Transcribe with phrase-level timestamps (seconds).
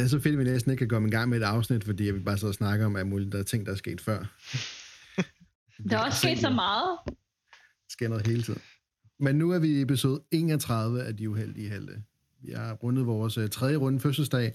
[0.00, 1.84] Det er så fedt, at vi næsten ikke kan komme i gang med et afsnit,
[1.84, 3.76] fordi jeg vil bare så og snakke om, at muligt der er ting, der er
[3.76, 4.18] sket før.
[5.90, 6.98] Der er også sket så meget.
[7.06, 8.60] Der sker noget hele tiden.
[9.18, 12.02] Men nu er vi i episode 31 af De Uheldige Helte.
[12.42, 14.52] Vi har rundet vores uh, tredje runde fødselsdag,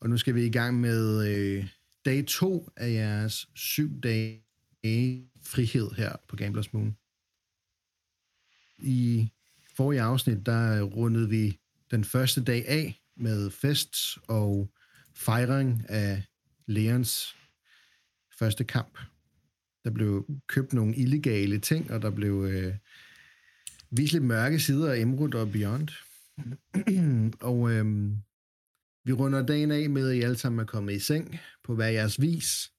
[0.00, 1.18] og nu skal vi i gang med
[1.58, 1.66] uh,
[2.04, 4.42] dag to af jeres syv dage
[5.42, 6.96] frihed her på Gamblers Moon.
[8.78, 9.28] I
[9.76, 11.58] forrige afsnit, der rundede vi
[11.90, 13.94] den første dag af med fest
[14.28, 14.70] og
[15.14, 16.24] fejring af
[16.66, 17.36] Leons
[18.38, 18.98] første kamp.
[19.84, 22.74] Der blev købt nogle illegale ting, og der blev øh,
[23.90, 25.88] vist lidt mørke sider af Emrud og Beyond.
[27.48, 27.84] og øh,
[29.04, 31.88] vi runder dagen af med, at I alle sammen er kommet i seng på hver
[31.88, 32.72] jeres vis.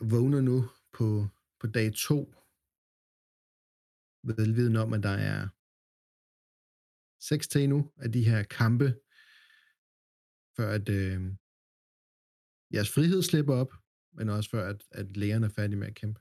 [0.00, 1.28] Vågner nu på,
[1.60, 2.34] på dag to.
[4.22, 5.48] Velviden om, at der er
[7.20, 8.94] seks til nu af de her kampe,
[10.56, 11.20] før at øh,
[12.74, 13.72] jeres frihed slipper op,
[14.16, 16.20] men også før at, at lægerne er færdige med at kæmpe.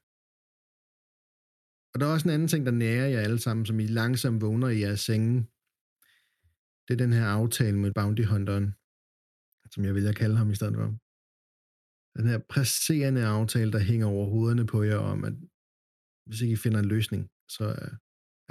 [1.94, 4.42] Og der er også en anden ting, der nærer jer alle sammen, som I langsomt
[4.42, 5.34] vågner i jeres senge.
[6.86, 8.68] Det er den her aftale med Bounty Hunteren,
[9.72, 10.88] som jeg vil at kalde ham i stedet for.
[12.18, 15.34] Den her presserende aftale, der hænger over hovederne på jer om, at
[16.26, 17.90] hvis ikke I finder en løsning, så er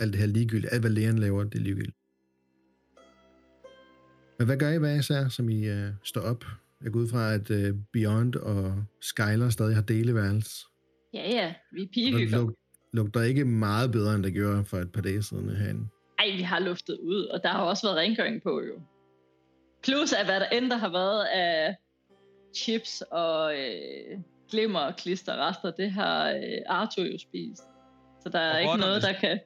[0.01, 0.73] alt det her ligegyldigt.
[0.73, 1.99] Alt, hvad lægerne laver, det er ligegyldigt.
[4.39, 6.45] Men hvad gør I hver især, som I uh, står op?
[6.85, 10.67] Jeg går ud fra, at uh, Beyond og Skyler stadig har deleværelse.
[11.15, 12.39] Ja, ja, vi er pigehygger.
[12.39, 12.55] Lug,
[12.93, 15.87] lugter ikke meget bedre, end det gjorde for et par dage siden herinde.
[16.19, 18.81] Ej, vi har luftet ud, og der har også været rengøring på jo.
[19.83, 21.77] Plus af hvad der end der har været af
[22.57, 24.19] chips og øh,
[24.51, 27.63] glimmer og klisterrester, det har øh, Arthur jo spist.
[28.23, 29.41] Så der er Og ikke rotterne- noget, der kan...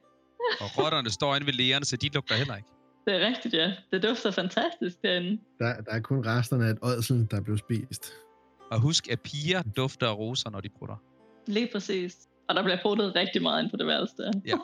[0.59, 2.69] Og rotterne står inde ved lægerne, så de lugter heller ikke.
[3.09, 3.73] Det er rigtigt, ja.
[3.91, 5.41] Det dufter fantastisk derinde.
[5.59, 8.13] Der, der er kun resterne af et ådsel, der blev spist.
[8.71, 10.95] Og husk, at piger dufter af roser, når de prutter.
[11.47, 12.17] Lige præcis.
[12.49, 14.31] Og der bliver pruttet rigtig meget ind på det værelse der.
[14.45, 14.57] Ja.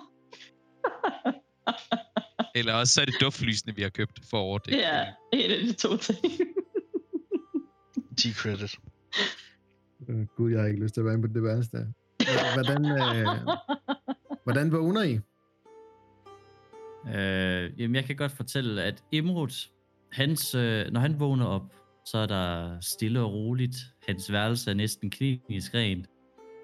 [2.59, 4.71] Eller også så er det duftlysene, vi har købt for over det.
[4.71, 6.17] Ja, en af de to ting.
[8.21, 8.75] T-credit.
[10.09, 11.77] Øh, Gud, jeg har ikke lyst til at være inde på det værste.
[11.77, 11.85] der.
[12.53, 13.27] Hvordan, øh,
[14.43, 15.19] hvordan vågner I?
[17.07, 19.69] Øh, jamen, jeg kan godt fortælle, at Imrud,
[20.11, 23.75] hans, øh, når han vågner op, så er der stille og roligt.
[24.07, 26.07] Hans værelse er næsten klinisk rent.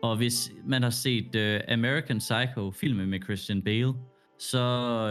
[0.03, 3.93] Og hvis man har set øh, American Psycho, filmen med Christian Bale,
[4.39, 4.59] så,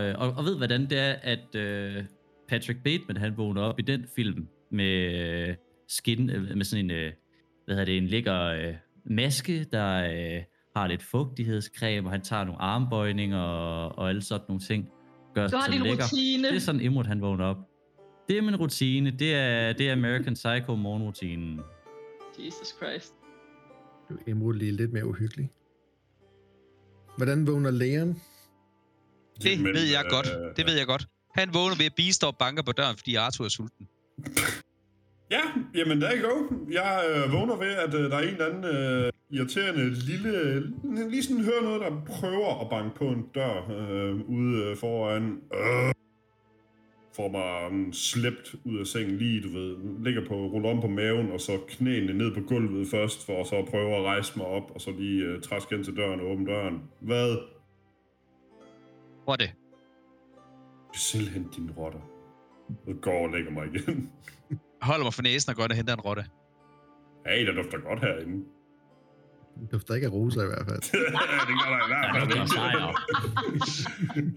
[0.02, 2.04] øh, og, og ved, hvordan det er, at øh,
[2.48, 5.54] Patrick Bateman, han vågner op i den film med øh,
[5.88, 7.12] skin, øh, med sådan en, øh,
[7.64, 8.74] hvad hedder det, en lækker øh,
[9.04, 10.42] maske, der øh,
[10.76, 14.88] har lidt fugtighedscreme, og han tager nogle armbøjninger og, og alle sådan nogle ting.
[15.34, 16.04] Gør Du har sig din lækker.
[16.04, 16.48] rutine.
[16.48, 17.56] Det er sådan, Imrud han vågner op.
[18.28, 19.10] Det er min rutine.
[19.10, 21.60] Det er, det er American Psycho morgenrutinen.
[22.38, 23.14] Jesus Christ.
[24.08, 25.50] Du er Emerald lige lidt mere uhyggelig.
[27.16, 28.22] Hvordan vågner lægeren?
[29.42, 30.56] Det Men, ved jeg øh, godt.
[30.56, 31.06] Det ved jeg godt.
[31.34, 33.88] Han vågner ved, at Bee står og banker på døren, fordi Arthur er sulten.
[35.30, 35.41] Ja,
[35.74, 36.54] jamen der go.
[36.70, 40.60] Jeg øh, vågner ved, at øh, der er en eller anden øh, irriterende lille...
[41.10, 45.41] Lige sådan hører noget, der prøver at banke på en dør øh, ude øh, foran.
[45.54, 45.94] Øh,
[47.16, 49.76] får mig um, slæbt ud af sengen lige, du ved.
[50.04, 53.56] Ligger på, ruller om på maven, og så knæene ned på gulvet først, for så
[53.56, 56.26] at prøve at rejse mig op, og så lige øh, træske ind til døren og
[56.26, 56.82] åbne døren.
[57.00, 57.36] Hvad?
[59.24, 59.50] Hvor er det?
[60.94, 62.00] Selv hent dine rotter.
[62.86, 64.10] Så går og lægger mig igen.
[64.82, 66.24] Holder mig for næsen og går ind og henter en rotte.
[67.26, 68.44] Hey, der dufter godt herinde.
[69.60, 70.80] Det dufter ikke af roser i hvert fald.
[71.48, 72.30] det gør der i hvert fald.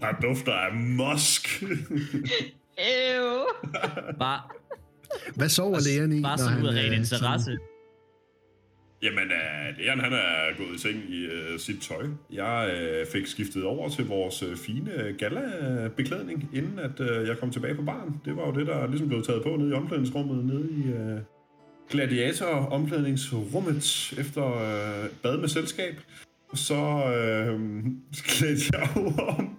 [0.00, 1.62] Der dufter af mosk.
[2.78, 3.42] Ew.
[4.18, 4.40] Bare,
[5.34, 7.58] Hvad sover lægeren i, bare sådan ud af ren øh, interesse.
[9.04, 12.06] Jamen, uh, Leon han er gået i seng i uh, sit tøj.
[12.32, 17.50] Jeg uh, fik skiftet over til vores uh, fine gala-beklædning, inden at uh, jeg kom
[17.50, 18.20] tilbage på baren.
[18.24, 21.18] Det var jo det, der ligesom blev taget på nede i omklædningsrummet, nede i uh,
[21.90, 25.94] gladiator-omklædningsrummet efter uh, bad med selskab.
[26.54, 27.60] Så uh,
[28.12, 29.58] klædte jeg om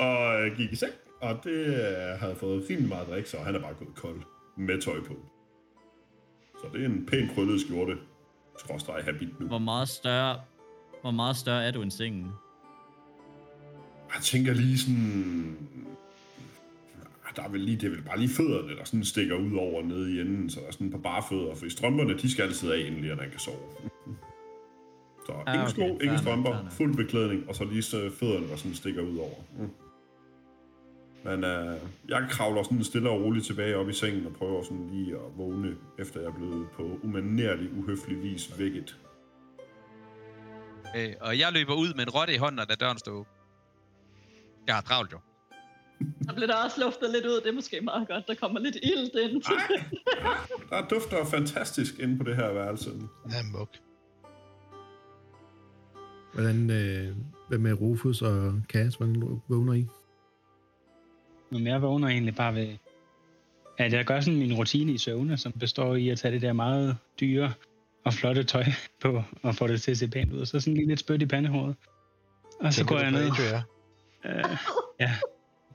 [0.00, 1.74] og uh, gik i seng, og det uh,
[2.20, 4.20] havde fået rimelig meget drik, så han er bare gået kold
[4.56, 5.16] med tøj på.
[6.60, 7.96] Så det er en pæn krøllet skjorte.
[8.58, 9.46] Skråstreg habit nu.
[9.46, 10.40] Hvor meget større,
[11.00, 12.30] hvor meget større er du end sengen?
[14.14, 15.56] Jeg tænker lige sådan...
[17.36, 19.82] Der er vel lige, det er vel bare lige fødderne, der sådan stikker ud over
[19.82, 22.30] nede i enden, så der er sådan et par bare fødder, for i strømperne, de
[22.32, 23.56] skal altid af, inden han kan sove.
[25.26, 25.70] Så Ah, ingen okay.
[25.70, 29.34] sko, ingen strømper, fuld beklædning, og så lige så fødderne, der sådan stikker ud over.
[29.58, 29.70] Mm.
[31.24, 31.76] Men øh,
[32.08, 35.38] jeg kravler sådan stille og roligt tilbage op i sengen og prøver sådan lige at
[35.38, 38.96] vågne, efter jeg er blevet på umanerlig, uhøflig vis vækket.
[40.96, 43.32] Øh, og jeg løber ud med en rotte i hånden, og da døren står åben.
[44.66, 45.18] Jeg har travlt jo.
[46.26, 47.40] Der bliver der også luftet lidt ud.
[47.40, 48.26] Det er måske meget godt.
[48.26, 49.42] Der kommer lidt ild ind.
[50.72, 52.90] Ej, der dufter fantastisk inde på det her værelse.
[53.30, 53.68] Ja, muk.
[56.34, 57.16] Hvordan, øh,
[57.48, 59.86] hvad med Rufus og Cass, hvordan vågner I?
[61.50, 62.76] Men jeg vågner egentlig bare ved,
[63.78, 66.52] at jeg gør sådan min rutine i søvne, som består i at tage det der
[66.52, 67.52] meget dyre
[68.04, 68.64] og flotte tøj
[69.00, 70.40] på, og få det til at se pænt ud.
[70.40, 71.76] Og så sådan lige lidt spyt i pandehåret.
[72.60, 73.30] Og så går jeg ned.
[73.38, 73.62] Ja.
[74.30, 74.56] Øh,
[75.00, 75.14] ja.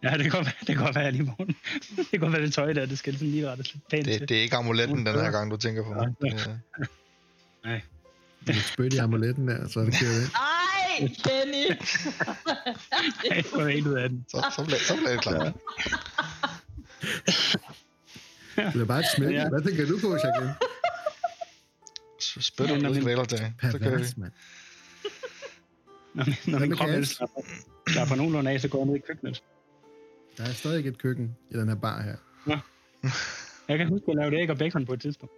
[0.04, 1.56] Ja, det kan godt være, det kan godt være, lige vågen.
[1.98, 4.20] det kan godt være, det tøj der, det skal sådan lige rettes lidt pænt til.
[4.20, 5.94] Det, det er ikke amuletten den her gang, du tænker på.
[6.26, 7.72] Ja.
[7.72, 7.80] Ja.
[8.42, 10.32] Lidt spyt i amuletten der, så er det kører ind.
[11.02, 11.66] Ej, Kenny!
[13.36, 14.26] Jeg får helt ud af den.
[14.30, 15.54] Så, så, bliver, så bliver det klart.
[18.74, 19.34] Det er bare et smæk.
[19.34, 19.50] Ja.
[19.50, 20.56] Hvad tænker du på, Jacqueline?
[22.20, 23.38] Så spytter du Ja, lidt men- kvæler til.
[23.72, 24.04] Så kører vi.
[26.14, 27.42] Når, min- når min krop slapper,
[27.90, 29.44] slapper nogenlunde af, så går jeg ned i køkkenet.
[30.38, 32.16] Der er stadig et køkken i den her bar her.
[33.68, 35.34] Jeg kan huske, at jeg lavede æg og bacon på et tidspunkt.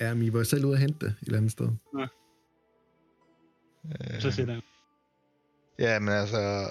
[0.00, 1.68] Ja, men I var selv ude at hente det et eller andet sted.
[4.20, 4.62] Så sætter jeg.
[5.80, 6.66] Ja, men altså,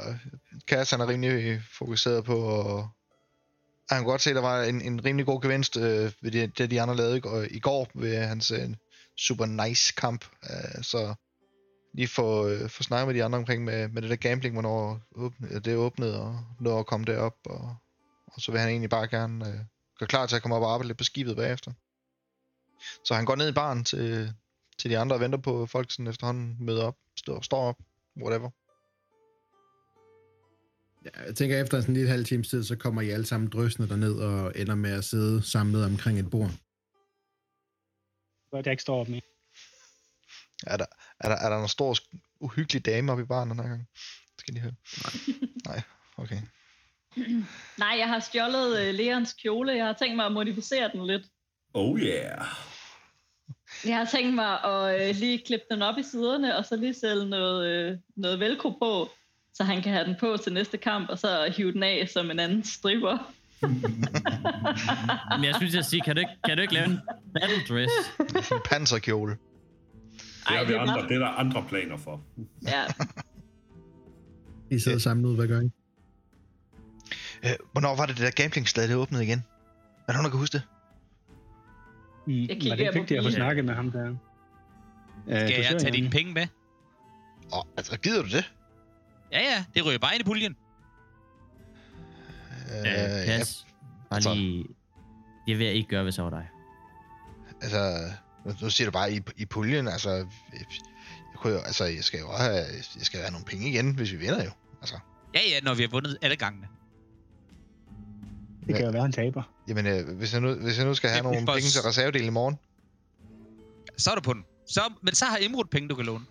[0.67, 2.79] Kass han er rimelig fokuseret på, og
[3.89, 6.31] ah, han kunne godt se, at der var en, en rimelig god gevinst øh, ved
[6.31, 8.69] det, det, de andre lavede i går- i går ved hans øh,
[9.17, 10.25] super nice kamp.
[10.43, 11.13] Øh, så
[11.93, 14.99] lige få, øh, få snakket med de andre omkring med, med det der gambling, hvornår
[15.15, 17.75] åbne, det åbnede, og når at komme derop, og,
[18.25, 19.59] og så vil han egentlig bare gerne øh,
[19.99, 21.71] gøre klar til at komme op og arbejde lidt på skibet bagefter.
[23.05, 24.33] Så han går ned i baren til,
[24.79, 27.75] til de andre og venter på at folk sådan efterhånden møder op, står, står op,
[28.23, 28.49] whatever.
[31.05, 33.49] Ja, jeg tænker, efter sådan lige et halvt times tid, så kommer I alle sammen
[33.49, 36.51] drøsende derned og ender med at sidde samlet omkring et bord.
[38.51, 39.21] Godt, jeg ikke står op med.
[40.67, 40.85] Er der,
[41.19, 41.95] er der, er der en stor,
[42.39, 43.87] uhyggelig dame oppe i baren den her gang?
[44.39, 44.73] Skal de høre?
[45.03, 45.13] Nej.
[45.65, 45.81] Nej,
[46.17, 46.41] okay.
[47.83, 49.75] Nej, jeg har stjålet øh, Leons kjole.
[49.75, 51.25] Jeg har tænkt mig at modificere den lidt.
[51.73, 52.45] Oh yeah.
[53.85, 56.93] Jeg har tænkt mig at øh, lige klippe den op i siderne, og så lige
[56.93, 59.09] sætte noget, øh, noget velcro på,
[59.59, 62.31] så han kan have den på til næste kamp, og så hive den af som
[62.31, 63.17] en anden stripper.
[65.37, 66.99] Men jeg synes, jeg siger, kan du ikke, kan du ikke lave en
[67.33, 67.93] battle dress?
[68.51, 69.31] En panserkjole.
[69.31, 72.21] Det er, vi det er andre, det er der andre planer for.
[72.67, 72.83] Ja,
[74.71, 75.69] I sidder samlet ud, hvad gør I?
[77.45, 79.39] Øh, hvornår var det, det der gamblingsted, det åbnede igen?
[79.39, 80.63] Er der nogen, der kan huske det?
[82.27, 84.09] Mm, Jeg var det ikke vigtigt at få snakket med ham der?
[85.27, 86.47] Øh, Skal jeg tage dine penge med?
[87.53, 88.51] Åh, altså, gider du det?
[89.31, 90.55] Ja, ja, det ryger bare ind i puljen.
[92.71, 93.65] Øh, Ja, ja, pas.
[94.09, 94.65] Bare altså- lige...
[95.47, 96.47] Det vil jeg ikke gøre, hvis jeg var dig.
[97.61, 98.11] altså,
[98.45, 100.65] nu, nu siger du bare i, i puljen, altså, jeg, jeg,
[101.35, 102.53] kunne jo, altså, jeg skal jo have,
[102.97, 104.51] jeg skal have nogle penge igen, hvis vi vinder jo.
[104.81, 104.99] Altså,
[105.35, 106.67] Ja, ja, når vi har vundet alle gangene.
[108.67, 109.43] Det kan jo være, han taber.
[109.67, 112.27] jamen, øh, hvis, jeg nu, hvis jeg nu skal have Det- nogle penge til reservedelen
[112.27, 112.55] i morgen,
[113.97, 114.43] Så er du på den.
[114.67, 116.25] Så, men så har Imrud penge, du kan låne.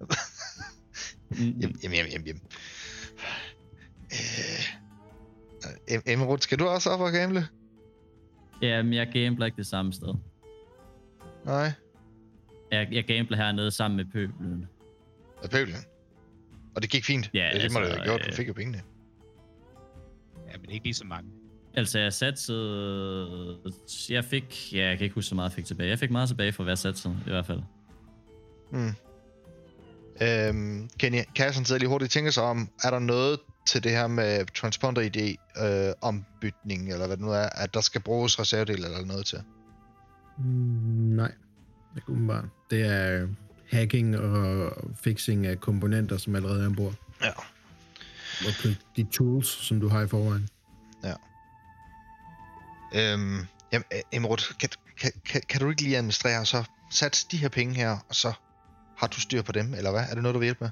[1.30, 2.42] Mm, Jamen, jamen, jamen, jamen.
[4.12, 4.76] Øh,
[5.90, 7.48] Em- Emerald, skal du også op og gamble?
[8.62, 10.14] Jamen, jeg gambler ikke det samme sted.
[11.44, 11.72] Nej.
[12.72, 14.66] Jeg, jeg gambler hernede sammen med pøblen.
[15.42, 15.76] Af pøblen.
[16.76, 17.30] Og det gik fint.
[17.34, 18.82] Ja, det må altså, du have gjort, du øh, fik jo pengene.
[20.52, 21.30] Ja, men ikke lige så mange.
[21.74, 23.58] Altså, jeg satsede...
[24.10, 24.72] Jeg fik...
[24.72, 25.88] Ja, jeg kan ikke huske, så meget jeg fik tilbage.
[25.88, 27.60] Jeg fik meget tilbage for hver satsede, i hvert fald.
[28.70, 28.90] Hmm.
[30.22, 33.92] Øhm, Kenny, jeg sådan set lige hurtigt tænke sig om, er der noget til det
[33.92, 38.84] her med transponder-ID øh, ombytning, eller hvad det nu er, at der skal bruges reservedel
[38.84, 39.42] eller noget til?
[40.38, 40.44] Mm,
[41.16, 41.32] nej,
[41.96, 42.44] ikke umiddelbart.
[42.70, 43.28] Det er
[43.70, 44.72] hacking og
[45.04, 46.94] fixing af komponenter, som allerede er ombord.
[47.22, 47.30] Ja.
[48.40, 50.48] Og de tools, som du har i forvejen.
[52.94, 57.36] Øhm, jamen, øh, Emerald, kan, kan, kan, kan du ikke lige administrere, så sats de
[57.36, 58.32] her penge her, og så
[59.00, 60.00] har du styr på dem, eller hvad?
[60.00, 60.70] Er det noget, du vil hjælpe med?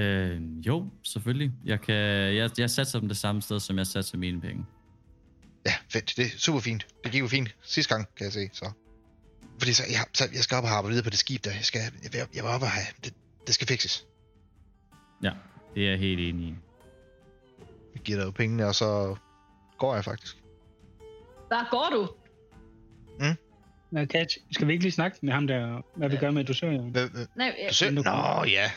[0.00, 1.52] Øh, jo, selvfølgelig.
[1.64, 1.94] Jeg, kan,
[2.34, 4.66] jeg, jeg satser dem det samme sted, som jeg satser mine penge.
[5.66, 6.12] Ja, fedt.
[6.16, 6.86] Det er super fint.
[7.04, 8.70] Det gik jo fint sidste gang, kan jeg se, så.
[9.58, 11.50] Fordi så, jeg, så jeg skal op og arbejde videre på det skib der.
[11.50, 11.80] Jeg, skal,
[12.14, 13.14] jeg, jeg var oppe og have, det,
[13.46, 14.06] det skal fikses.
[15.22, 15.32] Ja,
[15.74, 16.54] det er jeg helt enig i.
[17.94, 19.16] Jeg giver dig jo pengene, og så
[19.78, 20.36] går jeg faktisk.
[21.50, 22.08] der går du.
[23.90, 26.96] Nå, Catch, skal vi ikke lige snakke med ham der, hvad vi gør med dosøren?
[27.36, 27.90] Nej, øh, ser?
[27.90, 28.70] nu- Nå, ja.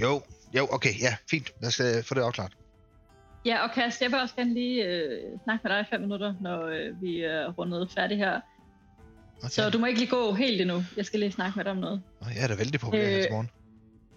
[0.00, 0.22] Jo,
[0.56, 1.50] jo, okay, ja, fint.
[1.62, 2.52] Jeg skal få det afklaret.
[3.46, 6.34] Ja, og Kast, jeg vil også gerne lige øh, snakke med dig i fem minutter,
[6.40, 8.40] når øh, vi er rundet færdigt her.
[9.38, 9.48] Okay.
[9.48, 10.82] Så du må ikke lige gå helt endnu.
[10.96, 12.02] Jeg skal lige snakke med dig om noget.
[12.20, 13.50] Nå, Jeg er da vældig populær Øh, her til morgen.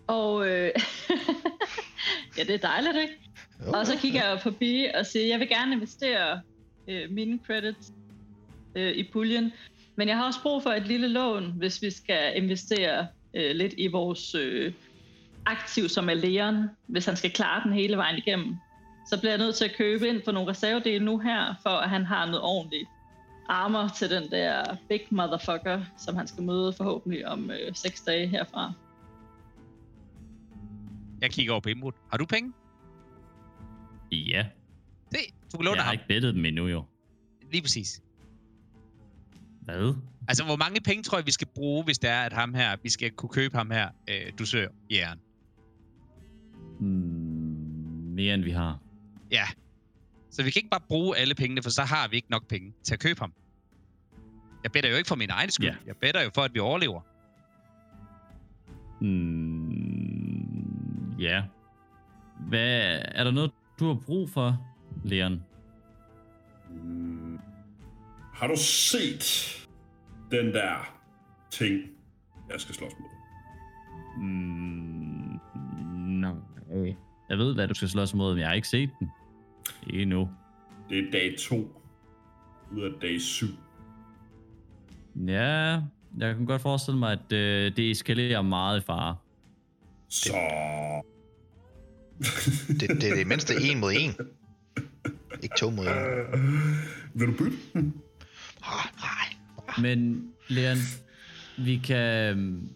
[0.08, 0.72] Og øh,
[2.38, 3.14] ja, det er dejligt, ikke?
[3.68, 6.42] Jo, Og så kigger jeg på Bi og siger, jeg vil gerne investere
[6.88, 7.92] øh, mine credits
[8.76, 9.52] øh, i puljen,
[9.96, 13.74] men jeg har også brug for et lille lån, hvis vi skal investere øh, lidt
[13.78, 14.74] i vores øh,
[15.46, 18.56] aktiv, som er Leon, hvis han skal klare den hele vejen igennem.
[19.10, 21.90] Så bliver jeg nødt til at købe ind for nogle reservedele nu her, for at
[21.90, 22.90] han har noget ordentligt
[23.50, 28.28] armor til den der big motherfucker, som han skal møde forhåbentlig om øh, seks dage
[28.28, 28.74] herfra.
[31.22, 31.92] Jeg kigger over på Imrud.
[32.12, 32.54] Har du penge?
[34.12, 34.46] Ja,
[35.12, 35.18] Se,
[35.52, 35.94] du kan låne jeg har ham.
[35.94, 36.84] ikke bettet dem endnu jo.
[37.52, 38.02] Lige præcis.
[39.62, 39.96] Hvad?
[40.28, 42.76] Altså, hvor mange penge tror jeg, vi skal bruge, hvis det er, at ham her,
[42.84, 45.20] vi skal kunne købe ham her, øh, du søger jæren?
[46.80, 46.88] Hmm,
[48.16, 48.80] mere end vi har.
[49.32, 49.44] Ja.
[50.32, 52.74] Så vi kan ikke bare bruge alle pengene, for så har vi ikke nok penge
[52.84, 53.34] til at købe ham.
[54.64, 55.68] Jeg bedder jo ikke for min egen skyld.
[55.68, 55.76] Ja.
[55.86, 57.02] Jeg bedder jo for, at vi overlever.
[59.02, 60.32] Hmm,
[61.20, 61.44] ja.
[62.40, 64.68] Hvad, er der noget, du har brug for,
[65.04, 65.44] Leon?
[66.70, 67.21] Mm.
[68.42, 69.58] Har du set
[70.32, 70.98] den der
[71.52, 71.82] ting,
[72.52, 73.08] jeg skal slås med?
[74.18, 75.40] Mm,
[76.20, 76.96] nej.
[77.30, 79.10] Jeg ved, hvad du skal slås mod, men jeg har ikke set den.
[79.94, 80.30] Endnu.
[80.90, 81.56] Det er dag 2
[82.72, 83.48] ud af dag 7.
[85.28, 85.82] Ja,
[86.18, 89.16] jeg kan godt forestille mig, at øh, det eskalerer meget i fare.
[90.10, 90.34] Så...
[92.68, 94.12] Det, det er det mindste en mod en.
[95.44, 95.94] Ikke to mod en.
[97.20, 97.58] Vil du bytte?
[98.64, 99.36] Ah, nej.
[99.92, 100.78] Men Leon,
[101.58, 102.70] vi kan...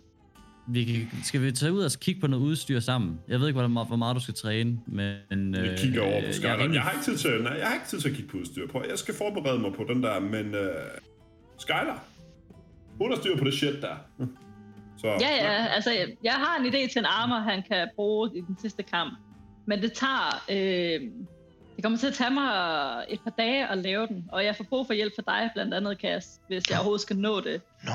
[0.67, 3.19] Vi kan, skal vi tage ud og kigge på noget udstyr sammen?
[3.27, 5.55] Jeg ved ikke, hvor meget, hvor meget du skal træne, men...
[5.55, 6.49] Jeg kigger over på øh, Skyler.
[6.49, 8.15] jeg er Jeg, rimelig- har ikke tid til, nej, jeg har ikke tid til at
[8.15, 8.67] kigge på udstyr.
[8.67, 10.61] Prøv, jeg skal forberede mig på den der, men uh,
[11.57, 12.03] Skyler,
[13.01, 13.95] hun har styr på det shit der.
[14.97, 18.29] Så, Ja, ja, altså jeg, jeg har en idé til en armor, han kan bruge
[18.37, 19.13] i den sidste kamp.
[19.67, 20.43] Men det tager...
[20.51, 21.01] Øh,
[21.75, 24.63] det kommer til at tage mig et par dage at lave den, og jeg får
[24.63, 27.61] brug for hjælp fra dig, blandt andet, Kas, hvis jeg overhovedet skal nå det.
[27.83, 27.91] Nå.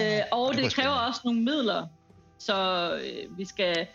[0.00, 1.86] Øh, og det det kræver også nogle midler,
[2.38, 3.86] så øh, vi skal...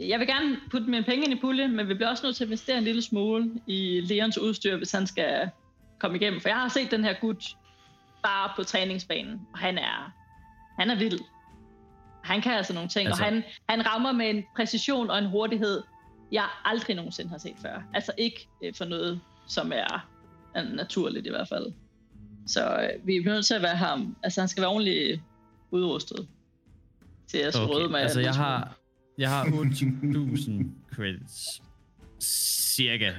[0.00, 2.44] Jeg vil gerne putte mine penge ind i puljen, men vi bliver også nødt til
[2.44, 5.50] at investere en lille smule i Leons udstyr, hvis han skal
[5.98, 6.40] komme igennem.
[6.40, 7.44] For jeg har set den her gut
[8.22, 10.12] bare på træningsbanen, og han er,
[10.78, 11.20] han er vild.
[12.24, 13.06] Han kan altså nogle ting.
[13.06, 15.82] Altså- og han, han rammer med en præcision og en hurtighed,
[16.34, 17.82] jeg aldrig nogensinde har set før.
[17.94, 20.08] Altså ikke øh, for noget, som er
[20.56, 21.72] øh, naturligt i hvert fald.
[22.46, 24.16] Så øh, vi er nødt til at være ham.
[24.22, 25.20] Altså han skal være ordentligt
[25.70, 26.28] udrustet
[27.26, 28.00] til at slå røde med.
[28.00, 28.76] altså jeg har,
[29.18, 30.64] jeg har 8.000
[30.94, 31.62] credits.
[32.20, 33.12] Cirka.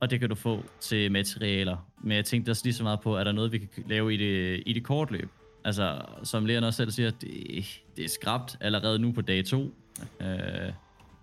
[0.00, 1.90] Og det kan du få til materialer.
[2.02, 4.16] Men jeg tænkte også lige så meget på, er der noget, vi kan lave i
[4.16, 5.28] det, i det kortløb?
[5.64, 7.64] Altså, som Leon også selv siger, det,
[7.96, 9.74] det er skrabt allerede nu på dag 2.
[10.20, 10.72] Øh,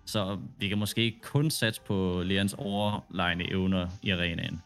[0.04, 4.62] så vi kan måske kun satse på Leons overlegne evner i arenaen.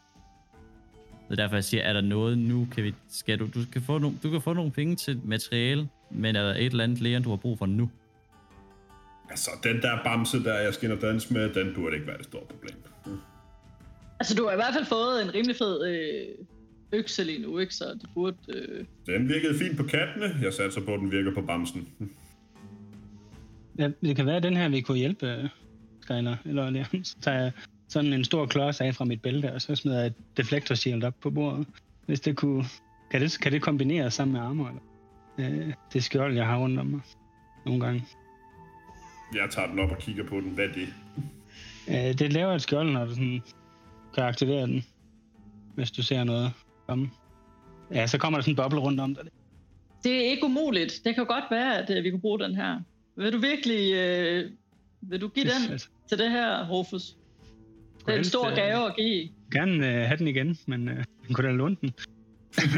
[1.29, 3.81] Det er derfor, jeg siger, er der noget nu, kan vi, skal du, du, kan
[3.81, 7.01] få no, du kan få nogle penge til materiale, men er der et eller andet,
[7.01, 7.89] Leon, du har brug for nu?
[9.29, 12.17] Altså, den der bamse der, jeg skal ind og danse med, den burde ikke være
[12.17, 12.75] det store problem.
[14.19, 16.45] Altså du har i hvert fald fået en rimelig fed øh,
[16.91, 17.75] økse lige nu, ikke?
[17.75, 18.37] Så det burde...
[18.49, 18.85] Øh...
[19.05, 20.35] Den virkede fint på kattene.
[20.41, 21.87] Jeg satser på, at den virker på bamsen.
[23.77, 25.49] Ja, det kan være, at den her vi kunne hjælpe, øh,
[26.01, 26.35] Skyler.
[26.45, 27.03] Eller Leon.
[27.03, 27.51] Så tager jeg
[27.87, 31.03] sådan en stor klods af fra mit bælte, og så smider jeg et deflector shield
[31.03, 31.67] op på bordet.
[32.05, 32.65] Hvis det kunne...
[33.11, 34.67] Kan det, kan det kombineres sammen med armor?
[34.67, 34.81] Eller?
[35.67, 37.01] Øh, det skjold, jeg har rundt om mig.
[37.65, 38.05] Nogle gange.
[39.35, 40.49] Jeg tager den op og kigger på den.
[40.49, 40.87] Hvad er det?
[41.89, 43.41] Øh, det laver et skjold, når du sådan
[44.15, 44.85] kan aktivere den.
[45.75, 46.51] Hvis du ser noget
[46.87, 47.09] komme.
[47.91, 49.23] Ja, så kommer der sådan en boble rundt om dig.
[50.03, 51.01] Det er ikke umuligt.
[51.03, 52.79] Det kan jo godt være, at øh, vi kunne bruge den her.
[53.17, 53.93] Vil du virkelig...
[53.93, 54.51] Øh...
[55.01, 57.01] Vil du give den Altså, til det her, Rufus?
[57.99, 59.29] Det er en helst, stor øh, gave at give.
[59.51, 61.93] gerne øh, have den igen, men øh, kunne da låne den.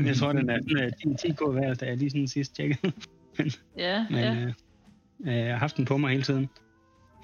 [0.05, 2.91] jeg tror, den er sådan, øh, 10k værd, da jeg lige sådan sidst tjekkede.
[3.77, 4.35] Ja, Men ja.
[4.35, 4.53] øh,
[5.25, 6.49] øh, jeg har haft den på mig hele tiden.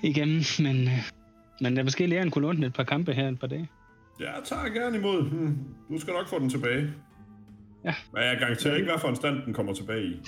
[0.04, 1.12] Igennem, men, øh,
[1.62, 3.70] men jeg måske lære en kunne låne den et par kampe her et par dage.
[4.20, 5.30] Jeg tager gerne imod.
[5.30, 5.58] Hmm.
[5.90, 6.94] Du skal nok få den tilbage.
[7.84, 7.94] Ja.
[8.14, 10.20] Men jeg garanterer ikke, hvad for en stand den kommer tilbage i.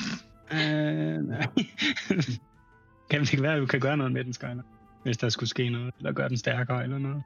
[0.52, 1.48] Øh, nej.
[3.10, 4.64] kan det ikke være, at du kan gøre noget med den, Skyler?
[5.04, 7.24] Hvis der skulle ske noget, eller gøre den stærkere eller noget.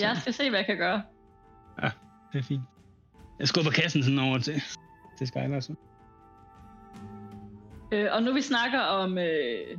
[0.00, 1.02] Jeg skal se, hvad jeg kan gøre.
[2.32, 2.62] Det er fint.
[3.38, 4.62] Jeg skubber kassen sådan over til,
[5.18, 5.74] til Skyler, så.
[7.92, 9.78] Øh, og nu vi snakker om øh,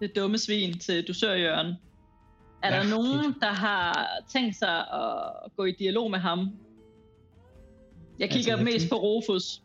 [0.00, 1.66] det dumme svin til dusørjørn.
[2.62, 6.38] Er Ja, der nogen, der har tænkt sig at gå i dialog med ham?
[6.38, 6.46] Jeg
[8.20, 9.62] Altså, kigger jeg mest tænkte- på Rufus.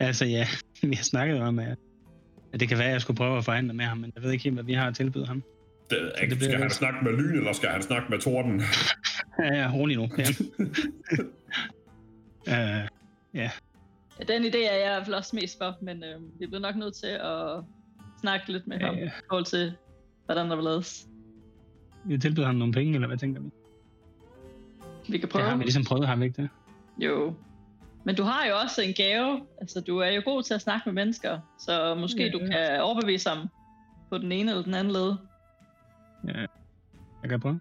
[0.00, 0.46] Altså ja,
[0.90, 1.78] vi har snakket om, at,
[2.52, 4.30] at det kan være, at jeg skulle prøve at forhandle med ham, men jeg ved
[4.32, 5.42] ikke helt, hvad vi har at tilbyde ham.
[5.90, 6.30] Det, ved jeg ikke.
[6.30, 8.62] det bliver skal han lidt- snakke med lyn, eller skal han snakke med torden?
[9.38, 10.08] Ja, ja, rolig nu.
[10.18, 10.24] Ja.
[12.82, 12.88] uh,
[13.34, 13.50] Ja,
[14.28, 16.76] Den idé er jeg i hvert fald også mest for, men øh, vi bliver nok
[16.76, 17.62] nødt til at
[18.20, 19.06] snakke lidt med Ja, ham ja.
[19.06, 19.72] i forhold til,
[20.26, 21.06] hvordan der vil lades.
[22.04, 23.48] vi tilbyder ham nogle penge, eller hvad tænker vi?
[25.08, 25.44] Vi kan Det prøve.
[25.48, 26.48] har vi ligesom prøvet, har vi ikke det?
[26.98, 27.34] Jo.
[28.06, 29.46] Men du har jo også en gave.
[29.60, 32.30] Altså, du er jo god til at snakke med mennesker, så måske Ja.
[32.30, 33.48] du kan overbevise ham
[34.10, 35.14] på den ene eller den anden led.
[37.22, 37.60] Jeg kan prøve.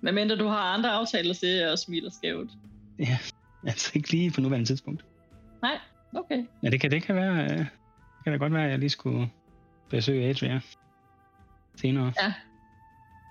[0.00, 2.50] Men mindre du har andre aftaler til at smile skævt.
[2.98, 3.18] Ja,
[3.68, 5.04] altså ikke lige på nuværende tidspunkt.
[5.62, 5.78] Nej,
[6.16, 6.44] okay.
[6.62, 7.66] Ja, det kan, det kan være, øh, det
[8.24, 9.30] kan da godt være, at jeg lige skulle
[9.90, 10.60] besøge Adria
[11.76, 12.12] senere.
[12.12, 12.12] Senere.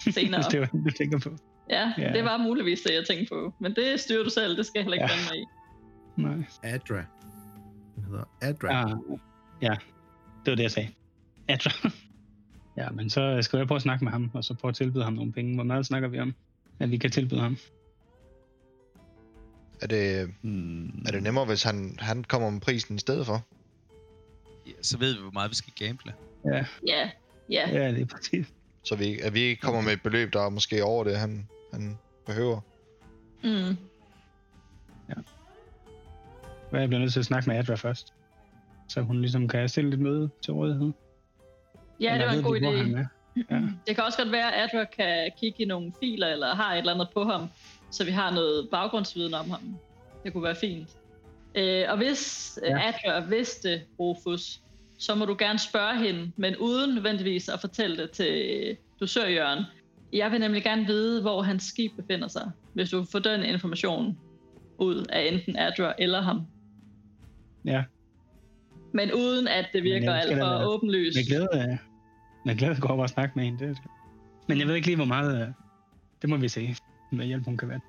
[0.04, 0.16] Hvis
[0.52, 1.38] det var det, du tænker på.
[1.70, 2.14] Ja, Ja.
[2.14, 3.54] det var muligvis det, jeg tænkte på.
[3.60, 5.08] Men det styrer du selv, det skal jeg heller ikke Ja.
[5.08, 5.46] blande mig i.
[6.22, 6.46] Nej.
[6.64, 7.04] Adra.
[7.96, 8.92] Den hedder Adra.
[8.92, 8.98] Ah,
[9.62, 9.76] ja,
[10.46, 10.90] det var det, jeg sagde.
[11.48, 11.90] Adra.
[12.78, 15.04] ja, men så skal jeg prøve at snakke med ham, og så prøve at tilbyde
[15.04, 15.56] ham nogle penge.
[15.56, 16.34] Hvor meget snakker vi om,
[16.80, 17.58] at vi kan tilbyde ham?
[19.82, 20.88] Er det, Hmm.
[21.08, 23.42] er det nemmere, hvis han, han kommer med prisen i stedet for?
[24.68, 26.14] Ja, så ved vi, hvor meget vi skal gamble.
[26.46, 27.10] Ja, Ja,
[27.50, 27.70] ja.
[27.70, 28.48] ja det er præcis.
[28.84, 31.48] Så vi, at vi ikke kommer med et beløb, der er måske over det, han,
[31.74, 32.62] han behøver.
[33.44, 33.78] Mm.
[36.70, 38.14] Hvad jeg bliver nødt til at snakke med Adra først.
[38.88, 40.92] Så hun ligesom kan stille lidt møde til rådighed.
[42.00, 43.08] Ja, det Eller var en god idé.
[43.50, 43.62] Ja.
[43.88, 46.78] Det kan også godt være, at Adra kan kigge i nogle filer, eller har et
[46.80, 47.50] eller andet på ham,
[47.92, 49.76] så vi har noget baggrundsviden om ham.
[50.24, 50.90] Det kunne være fint.
[51.56, 52.78] Øh, og hvis Ja.
[52.78, 52.88] ja.
[52.88, 54.62] Adra vidste Rufus,
[54.98, 59.64] så må du gerne spørge hende, men uden nødvendigvis at fortælle det til dusør Jørgen.
[60.14, 64.18] Jeg vil nemlig gerne vide, hvor hans skib befinder sig, hvis du får den information
[64.78, 66.42] ud af enten Adra eller ham.
[67.66, 67.84] Ja.
[68.94, 71.18] Men uden at det virker jeg alt da for være- åbenlyst.
[71.18, 71.78] Med glæde, øh,
[72.46, 73.68] med glæde går over at snakke med hende.
[73.68, 73.78] Det.
[74.48, 75.42] Men jeg ved ikke lige, hvor meget...
[75.42, 75.54] øh,
[76.22, 76.76] Det må vi se,
[77.12, 77.80] hvad hjælp hun kan være.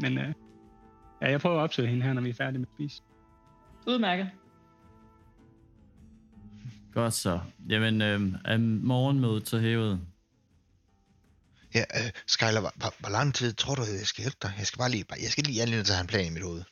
[0.00, 0.34] Men øh,
[1.22, 3.02] ja, jeg prøver at opsøge hende her, når vi er færdige med at spise.
[3.86, 4.30] Udmærket.
[6.92, 7.40] Godt så.
[7.68, 10.00] Jamen, øhm, er morgenmødet så hævet?
[11.74, 14.52] Ja, øh, Skyler, hvor, hvor, hvor lang tid tror du, jeg skal hjælpe dig?
[14.58, 16.42] Jeg skal bare lige, jeg skal lige anledning til at have en plan i mit
[16.42, 16.62] hoved.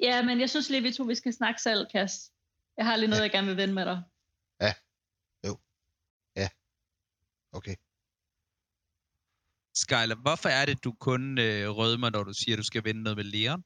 [0.00, 2.30] Ja, men jeg synes lige, vi to vi skal snakke selv, Kas.
[2.76, 4.02] Jeg har lige noget, jeg gerne vil vende med dig.
[7.56, 7.76] Okay.
[9.74, 13.02] Skyler, hvorfor er det, du kun øh, rødmer, når du siger, at du skal vende
[13.02, 13.62] noget med Leon?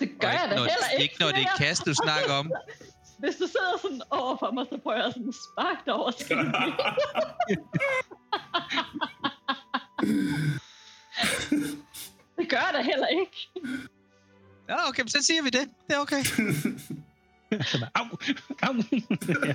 [0.00, 1.02] Det gør Og jeg da når, heller ikke.
[1.02, 2.52] Ikke når det er kast, du snakker om.
[3.22, 6.46] Hvis du sidder sådan over for mig, så prøver jeg sådan spark dig over skiden.
[12.38, 13.50] det gør jeg da heller ikke.
[14.68, 15.68] Ja, okay, så siger vi det.
[15.88, 16.22] Det er okay.
[17.94, 18.04] Au,
[18.62, 18.74] au.
[19.44, 19.54] ja.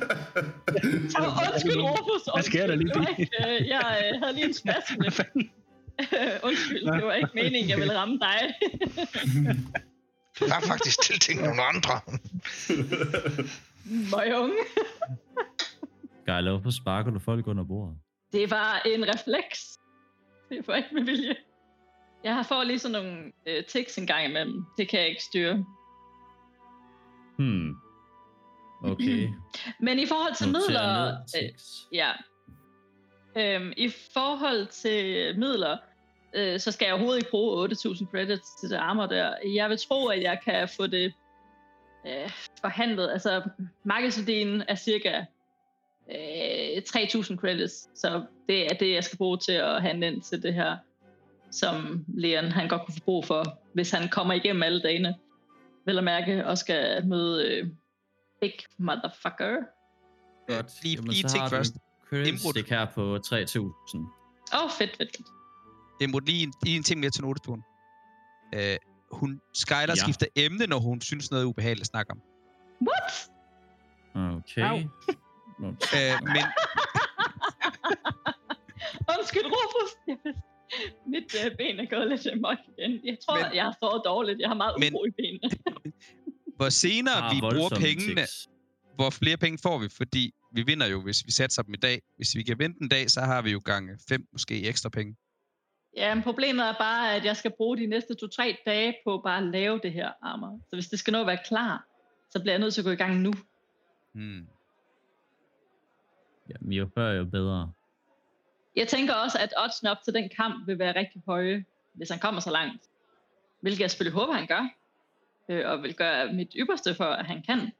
[1.19, 2.33] Og undskyld, Rufus.
[2.33, 5.05] Hvad sker der lige, ikke, øh, jeg øh, havde lige en spasme.
[6.47, 8.53] Undskyld, det var ikke meningen, jeg ville ramme dig.
[10.39, 12.01] Det var faktisk tiltænkt nogle andre.
[13.85, 14.57] Møg unge.
[16.21, 17.95] Skyler, hvorfor sparker du folk under bordet?
[18.31, 19.77] Det var en refleks.
[20.49, 21.35] Det var ikke med vilje.
[22.23, 24.65] Jeg får lige sådan nogle øh, tics en gang imellem.
[24.77, 25.65] Det kan jeg ikke styre.
[27.37, 27.75] Hmm.
[28.83, 29.29] Okay.
[29.85, 31.17] Men i forhold til midler...
[31.41, 31.49] Øh,
[31.93, 32.11] ja.
[33.35, 35.77] Øhm, I forhold til midler,
[36.33, 39.33] øh, så skal jeg overhovedet ikke bruge 8.000 credits til det armor der.
[39.55, 41.13] Jeg vil tro, at jeg kan få det
[42.07, 43.09] øh, forhandlet.
[43.11, 43.41] Altså,
[43.83, 45.25] markedsværdien er cirka
[46.11, 50.43] øh, 3.000 credits, så det er det, jeg skal bruge til at handle ind til
[50.43, 50.77] det her,
[51.51, 55.15] som Leon han godt kunne få brug for, hvis han kommer igennem alle dagene.
[55.85, 57.67] Vel at mærke, og skal møde øh,
[58.41, 59.57] Big Motherfucker.
[60.47, 60.83] Godt.
[60.83, 61.75] Lige- Jamen, lige så ting først.
[62.51, 63.59] stick her på 3.000.
[64.53, 65.27] Åh, oh, fedt, fedt, fedt.
[65.99, 67.63] Det må lige en, lige en ting mere til notesturen.
[68.55, 68.77] Øh,
[69.11, 69.95] hun, Skyler Ja.
[69.95, 72.21] skifter emne, når hun synes noget er ubehageligt at snakke om.
[72.81, 73.29] What?
[74.15, 74.61] Okay.
[74.63, 74.83] Okay.
[75.95, 76.43] Øh, men
[79.17, 79.91] Undskyld, Rufus.
[80.07, 80.41] Jeg vidste-
[81.13, 82.91] Mit øh, ben er gået lidt amok igen.
[83.05, 84.39] Jeg tror, Men- jeg har sovet dårligt.
[84.39, 85.49] Jeg har meget Men- uro i benene.
[86.59, 88.49] hvor senere Ah, vi bruger pengene, tics.
[88.95, 92.01] hvor flere penge får vi, fordi vi vinder jo, hvis vi satser dem i dag.
[92.15, 95.15] Hvis vi kan vente en dag, så har vi jo gange fem, måske ekstra penge.
[95.97, 99.37] Ja, men problemet er bare, at jeg skal bruge de næste to-tre dage på bare
[99.37, 100.59] at lave det her armor.
[100.69, 101.85] Så hvis det skal nå at være klar,
[102.31, 103.33] så bliver jeg nødt til at gå i gang nu.
[104.13, 104.47] Hmm.
[106.49, 107.71] Jamen, jo før, jo bedre.
[108.77, 112.19] Jeg tænker også, at oddsen op til den kamp vil være rigtig høje, hvis han
[112.19, 112.83] kommer så langt.
[113.61, 114.69] Hvilket jeg selvfølgelig håber, han gør.
[115.49, 117.71] Øh, og vil gøre mit ypperste for, at han kan.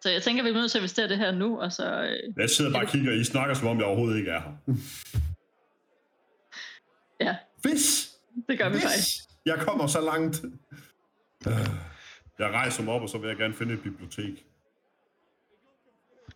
[0.00, 2.02] Så jeg tænker, vi er nødt til at investere det her nu, og så...
[2.02, 4.52] Øh, Jeg sidder bare og kigger, I snakker som om jeg overhovedet ikke er her.
[7.26, 8.10] ja, Hvis,
[8.48, 8.94] det gør vi faktisk.
[9.28, 10.44] hvis jeg kommer så langt.
[11.48, 11.52] Øh,
[12.38, 14.44] Jeg rejser mig op, og så vil jeg gerne finde et bibliotek.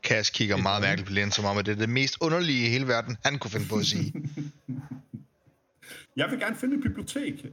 [0.03, 2.71] Cass kigger meget mærkeligt på Len, som om at det er det mest underlige i
[2.71, 4.13] hele verden, han kunne finde på at sige.
[6.17, 7.45] Jeg vil gerne finde et bibliotek.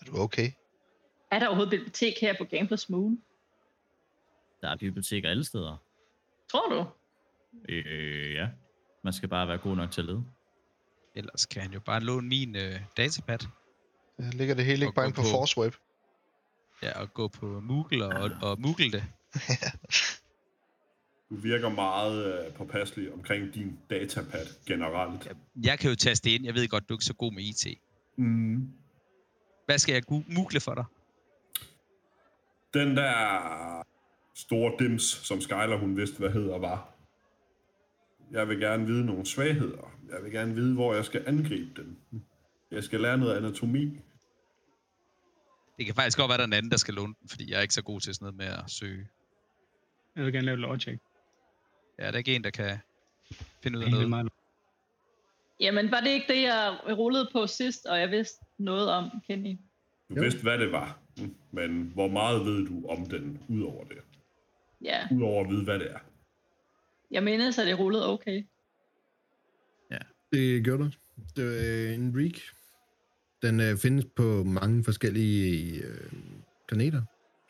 [0.00, 0.50] Er du okay?
[1.30, 3.18] Er der overhovedet bibliotek her på Gamblers Moon?
[4.60, 5.76] Der er biblioteker alle steder.
[6.50, 6.86] Tror du?
[7.72, 8.48] Øh, ja.
[9.04, 10.24] Man skal bare være god nok til at lede.
[11.14, 13.38] Ellers kan han jo bare låne min øh, datapad.
[14.18, 15.74] Der ligger det hele ikke bare på på- Forceweb.
[16.82, 19.04] Ja, og gå på Moogle og, og Moogle det.
[21.30, 25.32] Du virker meget øh, påpasselig omkring din datapad generelt.
[25.64, 26.44] Jeg kan jo taste ind.
[26.44, 27.78] Jeg ved godt, du er ikke så god med IT.
[28.16, 28.68] Mm.
[29.66, 30.84] Hvad skal jeg Moogle for dig?
[32.74, 33.84] Den der
[34.34, 36.94] store dims, som Skyler hun vidste, hvad hedder, var.
[38.30, 39.90] Jeg vil gerne vide nogle svagheder.
[40.10, 41.96] Jeg vil gerne vide, hvor jeg skal angribe dem.
[42.70, 44.00] Jeg skal lære noget anatomi.
[45.76, 47.58] Det kan faktisk godt være, der er en anden, der skal låne den, fordi jeg
[47.58, 49.08] er ikke så god til sådan noget med at søge.
[50.16, 51.02] Jeg vil gerne lave et lore check.
[51.98, 52.78] Ja, der er ikke en, der kan
[53.62, 54.08] finde ud af noget.
[54.08, 54.28] meget.
[55.60, 59.58] Jamen, var det ikke det, jeg rullede på sidst, og jeg vidste noget om, Kenny?
[60.10, 60.22] Du Jo.
[60.22, 60.98] vidste, hvad det var.
[61.18, 61.34] Mm.
[61.50, 63.96] Men hvor meget ved du om den, udover det?
[64.82, 65.98] Ja, Udover at vide, hvad det er.
[67.10, 68.44] jeg mindes, at det rullede okay.
[70.32, 70.90] Det gjorde du.
[71.36, 72.40] Det er øh, en reek.
[73.42, 76.12] Den øh, findes på mange forskellige øh,
[76.68, 77.02] planeter,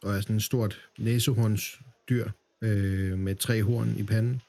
[0.02, 2.30] og er sådan et stort næsehornsdyr
[2.64, 4.40] øh, med tre horn i panden.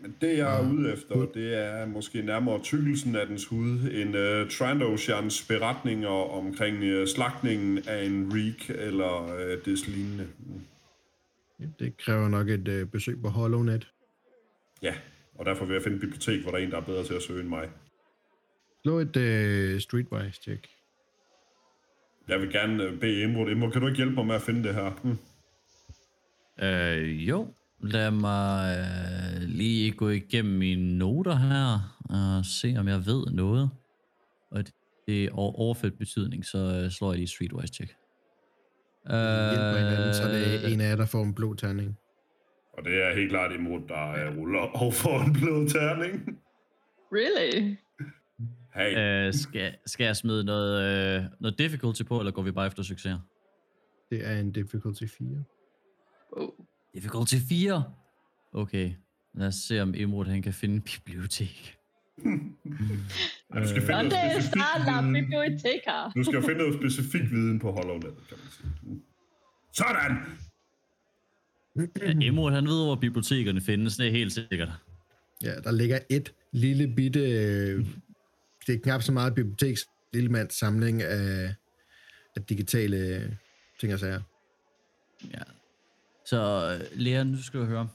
[0.00, 4.08] Men det, jeg er ude efter, det er måske nærmere tykkelsen af dens hud, en
[4.08, 10.28] uh, Trandoshans beretninger omkring uh, slagtningen af en reek eller uh, des lignende.
[11.60, 13.90] Ja, Det kræver nok et øh, besøg på HollowNet.
[14.82, 14.94] Ja,
[15.34, 17.14] og derfor vil jeg finde et bibliotek, hvor der er en, der er bedre til
[17.14, 17.68] at søge end mig.
[18.82, 20.68] Slå et øh, streetwise check.
[22.28, 24.62] Jeg vil gerne uh, bede Imrud, Imrud, kan du ikke hjælpe mig med at finde
[24.62, 25.00] det her?
[25.04, 25.18] Mm.
[26.62, 27.48] Øh, jo.
[27.82, 33.70] Lad mig øh, lige gå igennem mine noter her, og se om jeg ved noget.
[34.50, 34.64] Og
[35.06, 37.90] det, er over- overført betydning, så øh, slår jeg lige streetwise check.
[39.10, 39.14] Øh,
[39.50, 41.98] Hjælper hinanden, så er det en af jer, der får en blå terning.
[42.78, 46.38] Og det er helt klart Imrud, der ruller og får en blød terning.
[47.12, 47.76] Really?
[48.74, 50.82] Hey, øh, skal, skal jeg smide noget,
[51.18, 53.16] øh, noget difficulty på, eller går vi bare efter succes?
[54.10, 55.44] Det er en difficulty 4.
[56.36, 56.48] Oh.
[56.94, 57.84] Difficulty 4?
[58.52, 58.92] Okay.
[59.34, 61.76] Lad os se, om Imrud han kan finde en bibliotek.
[63.52, 65.12] Ej, du skal finde Og noget det er specifik viden.
[65.12, 66.12] Bibliotekar.
[66.16, 69.02] Du skal finde noget specifik viden på Hollownet, kan man sige.
[69.72, 70.16] Sådan!
[72.02, 74.68] Ja, Imrud han ved, hvor bibliotekerne findes, det er helt sikkert.
[75.42, 77.20] Ja, der ligger et lille bitte...
[77.20, 77.86] Øh,
[78.66, 81.54] det er knap så meget biblioteks lille mands samling af,
[82.36, 83.30] af digitale
[83.80, 84.20] ting og sager.
[85.32, 85.42] Ja.
[86.24, 87.88] Så øh, Lea, nu skal du høre.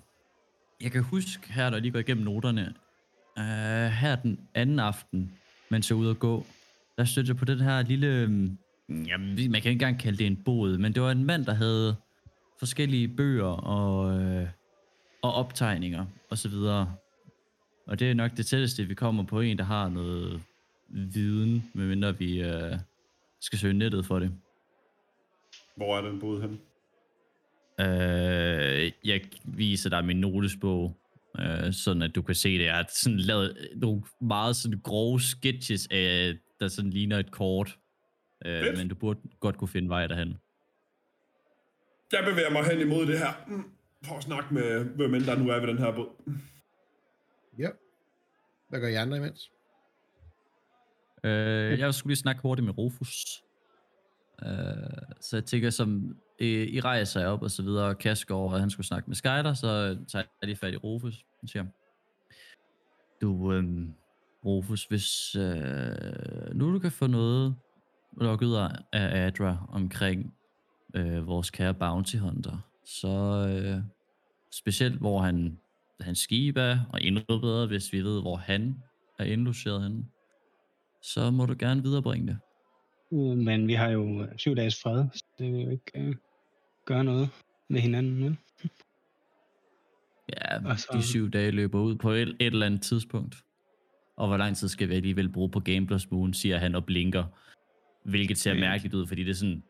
[0.82, 2.74] Jeg kan huske her, der lige går igennem noterne,
[3.38, 3.44] uh,
[3.94, 5.32] her den anden aften,
[5.70, 6.46] man så ud ude at gå,
[6.98, 8.58] der stødte jeg på den her lille, mm,
[9.04, 11.54] jamen, man kan ikke engang kalde det en bod, men det var en mand, der
[11.54, 11.96] havde
[12.60, 14.48] forskellige bøger og, øh,
[15.22, 16.96] og optegninger og så videre.
[17.88, 20.42] Og det er nok det tætteste, vi kommer på en, der har noget
[20.88, 22.78] viden, medmindre vi øh,
[23.42, 24.32] skal søge nettet for det.
[25.76, 26.60] Hvor er den bod hen?
[27.80, 30.98] Øh, jeg viser dig min notesbog,
[31.40, 32.66] øh, sådan at du kan se det.
[32.66, 37.78] Jeg har sådan lavet nogle meget sådan grove sketches af, der sådan ligner et kort.
[38.46, 38.78] Øh, Fedt.
[38.78, 40.38] men du burde godt kunne finde vej derhen.
[42.12, 43.34] Jeg bevæger mig hen imod det her.
[43.48, 43.64] Mm.
[44.04, 46.10] For at snakke med, hvem end der nu er ved den her båd.
[47.60, 47.70] Ja.
[48.70, 49.52] Hvad gør I andre imens?
[51.24, 53.44] Øh, jeg skulle lige snakke hurtigt med Rufus.
[54.42, 54.48] Øh,
[55.22, 58.38] så jeg tænker, som øh, I rejser jer op og så videre, og Cass går
[58.38, 61.66] over, og han skulle snakke med Skyder, så tager de fat i Rufus Han siger,
[63.22, 63.64] du, øh,
[64.46, 67.56] Rufus, hvis øh, nu du kan få noget
[68.18, 68.54] lukket ud
[68.94, 70.34] af Adra omkring
[70.96, 73.08] øh, vores kære bounty hunter, så
[73.50, 73.84] øh,
[74.54, 75.60] specielt hvor han,
[76.00, 78.84] han skib er, og endnu bedre, hvis vi ved, hvor han
[79.20, 80.06] er indlogeret henne,
[81.02, 82.38] så må du gerne viderebringe det.
[83.14, 86.16] Øh, men vi har jo syv dages fred, så det vil jo ikke øh,
[86.90, 87.30] gøre noget
[87.70, 88.24] med hinanden.
[88.24, 88.38] Vel?
[90.38, 93.36] Ja, Og så- de syv dage løber ud på et, et eller andet tidspunkt.
[94.18, 97.24] Og hvor lang tid skal vi alligevel bruge på Gamblers Moon, siger han og blinker.
[98.06, 98.60] Hvilket ser Okay.
[98.60, 99.64] mærkeligt ud, fordi det er sådan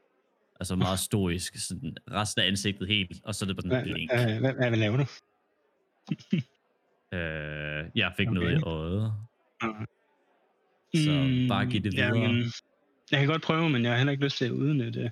[0.60, 1.56] altså meget stoisk.
[1.68, 4.12] Sådan resten af ansigtet helt, og så er det bare den blink.
[4.14, 5.06] hvad, hvad, hvad laver du?
[7.14, 8.36] Øh, jeg fik Okay.
[8.40, 9.14] noget i øjet.
[10.96, 12.18] Så Mm, bare giv det videre.
[12.18, 12.44] Jamen,
[13.12, 15.12] jeg kan godt prøve, men jeg har heller ikke lyst til at udnytte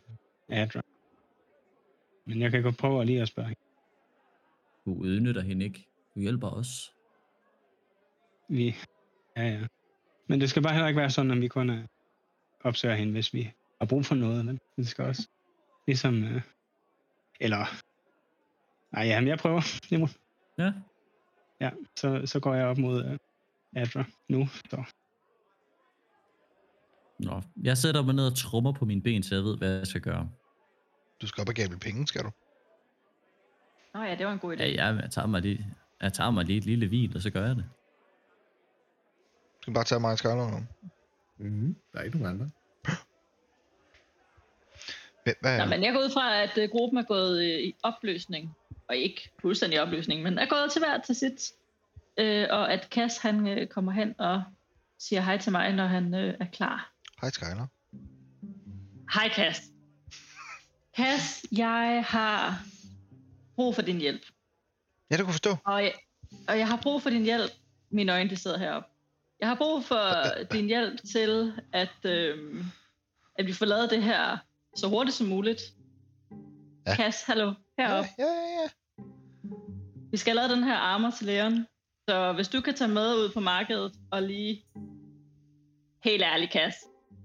[0.50, 0.82] Adra.
[2.28, 3.62] Men jeg kan godt prøve lige at spørge hende.
[4.86, 5.88] Du udnytter hende ikke.
[6.16, 6.94] Du hjælper os.
[8.50, 8.76] Vi...
[9.38, 9.68] Ja, ja.
[10.28, 11.86] Men det skal bare heller ikke være sådan, at vi kun øh,
[12.64, 14.46] opsøger hende, hvis vi har brug for noget.
[14.46, 15.30] Men det skal også
[15.88, 16.24] ligesom...
[16.24, 16.42] Øh,
[17.40, 17.66] eller...
[18.92, 19.62] Nej, ja, men jeg prøver.
[19.92, 20.10] Nimrod.
[20.58, 20.74] Ja.
[21.62, 23.18] Ja, så, så går jeg op mod øh,
[23.76, 24.48] Adra nu.
[24.70, 24.84] Så.
[27.20, 27.42] Nå.
[27.64, 30.02] Jeg sætter mig ned og trummer på mine ben, så jeg ved, hvad jeg skal
[30.02, 30.30] gøre.
[31.22, 32.32] Du skal op og gable penge, skal du?
[33.94, 34.64] Nå ja, det var en god idé.
[34.64, 37.30] Ja, ja, jeg tager mig lige, jeg tager mig lige et lille vin, og så
[37.30, 37.66] gør jeg det.
[39.58, 40.66] Du skal bare tage mig og Skyler nu.
[41.38, 42.50] Mm, der er ikke nogen andre.
[45.24, 47.76] Hvad, hvad, Nå, men jeg går ud fra, at øh, gruppen er gået øh, i
[47.84, 48.56] opløsning.
[48.90, 51.54] Og ikke fuldstændig opløsning, men er gået til hver til sit.
[52.18, 54.44] Øh, og at Cass, han øh, kommer hen og
[55.00, 56.94] siger hej til mig, når han øh, er klar.
[57.22, 57.68] Hej Skyler.
[59.14, 59.62] Hej Cass.
[60.98, 62.64] Cass, jeg har
[63.56, 64.22] brug for din hjælp.
[65.12, 65.56] Ja, det kunne forstå.
[65.66, 65.94] Og jeg,
[66.48, 67.52] og jeg har brug for din hjælp.
[67.90, 68.90] Mine øjne, de sidder heroppe.
[69.40, 70.04] Jeg har brug for
[70.52, 72.64] din hjælp til, at, øh,
[73.36, 74.38] at vi får lavet det her
[74.76, 75.62] så hurtigt som muligt.
[76.88, 76.96] Ja.
[76.96, 78.10] Cass, hallo, heroppe.
[78.20, 78.70] ja, ja, ja.
[80.12, 81.66] Vi skal lavet den her armor til Leon.
[82.10, 84.66] Så hvis du kan tage med ud på markedet og lige...
[86.04, 86.78] Helt ærlig, Cass.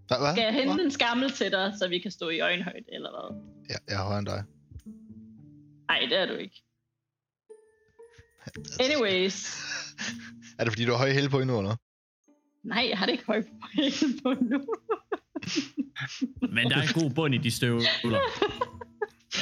[0.06, 0.18] Hvad?
[0.18, 0.32] hvad?
[0.32, 0.84] Skal jeg hente Hvad?
[0.84, 3.52] en skammel til dig, så vi kan stå i øjenhøjde, eller hvad?
[3.72, 4.44] Ja, jeg er højere end dig.
[5.88, 6.62] Nej, det er du ikke.
[8.84, 9.36] Anyways.
[10.58, 11.76] Er det fordi, du har høje hæle på endnu, eller?
[12.62, 13.46] Nej, jeg har det ikke højt
[14.22, 14.60] på nu.
[16.54, 17.82] Men der er en god bund i de støvler.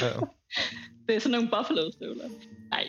[0.02, 0.12] Ja.
[1.06, 2.28] Det er sådan nogle buffalo-støvler.
[2.70, 2.88] Nej.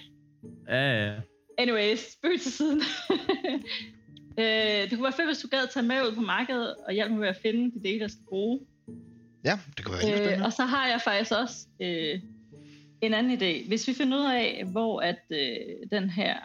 [0.68, 1.20] Ja, ja.
[1.58, 2.82] Anyways, spøg til siden.
[4.40, 4.46] øh,
[4.90, 7.20] det kunne være fedt, hvis du gad tage med ud på markedet og hjælpe mig
[7.20, 8.60] med at finde de dele, jeg skal bruge.
[9.46, 10.46] Ja, det kunne være helt Øh, spændende.
[10.46, 12.22] og så har jeg faktisk også øh,
[13.02, 13.68] en anden idé.
[13.68, 16.38] Hvis vi finder ud af, hvor at øh, den her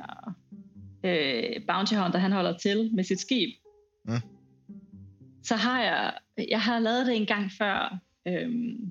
[1.05, 3.49] øh, bounty hunter, han holder til med sit skib,
[4.09, 4.21] Mm.
[5.45, 6.15] så har jeg,
[6.49, 8.91] jeg har lavet det en gang før, øhm,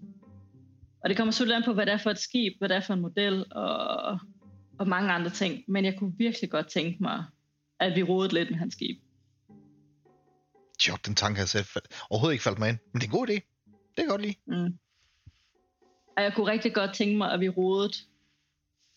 [1.04, 2.82] og det kommer selvfølgelig an på, hvad det er for et skib, hvad det er
[2.82, 4.20] for en model, og,
[4.80, 5.64] og mange andre ting.
[5.68, 7.24] Men jeg kunne virkelig godt tænke mig,
[7.80, 8.98] at vi rodede lidt med hans skib.
[10.88, 11.66] Jo, den tanke har jeg selv
[12.10, 12.78] overhovedet ikke faldt mig ind.
[12.94, 13.55] Men det er en god idé.
[13.98, 14.36] Det kan jeg godt lide.
[14.46, 14.78] Mm.
[16.18, 17.94] Og jeg kunne rigtig godt tænke mig, at vi rodede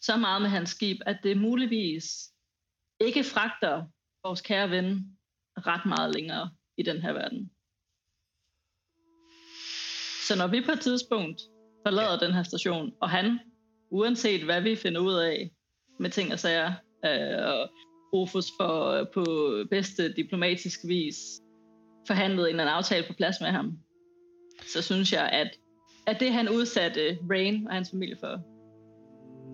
[0.00, 2.32] så meget med hans skib, at det muligvis
[3.00, 3.84] ikke fragter
[4.24, 5.18] vores kære ven
[5.56, 7.50] ret meget længere i den her verden.
[10.28, 11.40] Så når vi på et tidspunkt
[11.86, 13.38] forlader den her station, og han,
[13.90, 15.50] uanset hvad vi finder ud af
[15.98, 16.72] med ting og sager,
[17.04, 17.70] øh, og
[18.12, 19.24] Rufus for øh, på
[19.70, 21.16] bedste diplomatisk vis
[22.06, 23.78] forhandlet en eller anden aftale på plads med ham,
[24.72, 25.50] så synes jeg, at,
[26.06, 28.40] at det han udsatte Rain og hans familie for,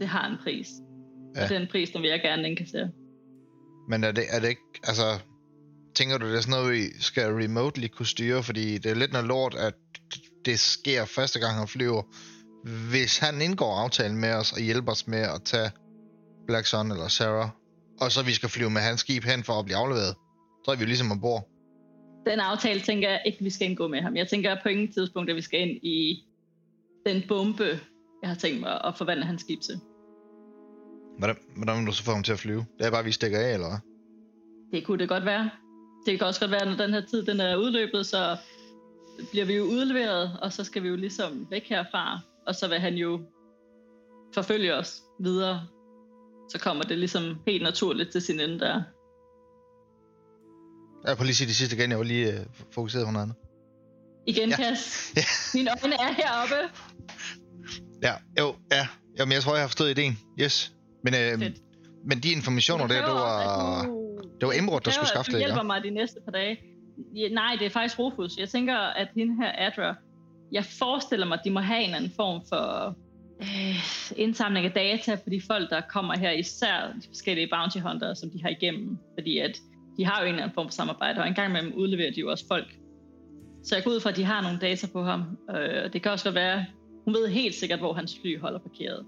[0.01, 0.69] det har en pris.
[1.37, 1.43] Ja.
[1.43, 2.91] Og den pris, den vil jeg gerne indkassere.
[3.89, 5.21] Men er det, er det ikke, altså,
[5.95, 8.43] tænker du, det er sådan noget, vi skal remotely kunne styre?
[8.43, 9.75] Fordi det er lidt noget lort, at
[10.45, 12.03] det sker første gang, han flyver.
[12.91, 15.71] Hvis han indgår aftalen med os og hjælper os med at tage
[16.47, 17.49] Black Sun eller Sarah,
[18.01, 20.15] og så vi skal flyve med hans skib hen for at blive afleveret,
[20.65, 21.49] så er vi jo ligesom ombord.
[22.27, 24.17] Den aftale tænker jeg ikke, vi skal indgå med ham.
[24.17, 26.25] Jeg tænker på ingen tidspunkt, at vi skal ind i
[27.07, 27.81] den bombe,
[28.23, 29.81] jeg har tænkt mig at forvandle hans skib til.
[31.19, 32.65] Hvordan, hvordan vil du så få ham til at flyve?
[32.79, 33.79] Det er bare, at vi stikker af, eller hvad?
[34.73, 35.51] Det kunne det godt være.
[36.07, 38.37] Det kan også godt være, når den her tid den er udløbet, så
[39.31, 42.79] bliver vi jo udleveret, og så skal vi jo ligesom væk herfra, og så vil
[42.79, 43.21] han jo
[44.35, 45.67] forfølge os videre.
[46.51, 48.83] Så kommer det ligesom helt naturligt til sin ende der.
[51.07, 52.41] Jeg prøver lige sige det sidste igen, jeg var lige øh,
[52.75, 53.37] fokuseret på noget andet.
[54.27, 54.57] Igen, Ja.
[54.57, 55.13] Kas.
[55.17, 55.23] Ja.
[55.55, 56.55] Mine øjne er heroppe.
[58.03, 58.87] Ja, jo, ja.
[59.19, 60.19] Jamen, jeg tror, jeg har forstået ideen.
[60.41, 60.73] Yes.
[61.05, 61.57] Men, øh, Fedt.
[62.07, 63.85] men de informationer der, det var...
[63.85, 64.01] du-
[64.41, 65.47] det var Emerald, der det skulle skaffe at det, Du ikke?
[65.49, 66.59] hjælper mig de næste par dage.
[67.17, 68.37] Ja, nej, det er faktisk Rufus.
[68.39, 69.95] Jeg tænker, at hende her Adra,
[70.53, 72.97] jeg forestiller mig, at de må have en eller anden form for
[73.43, 73.77] øh,
[74.17, 78.31] indsamling af data på de folk, der kommer her, især de forskellige bounty hunter, som
[78.31, 78.99] de har igennem.
[79.19, 79.59] Fordi at
[79.97, 82.21] de har jo en eller anden form for samarbejde, og en gang imellem udleverer de
[82.21, 82.77] jo også folk.
[83.65, 85.23] Så jeg går ud fra, at de har nogle data på ham.
[85.51, 86.65] Øh, det kan også godt være,
[87.05, 89.07] hun ved helt sikkert, hvor hans fly holder parkeret.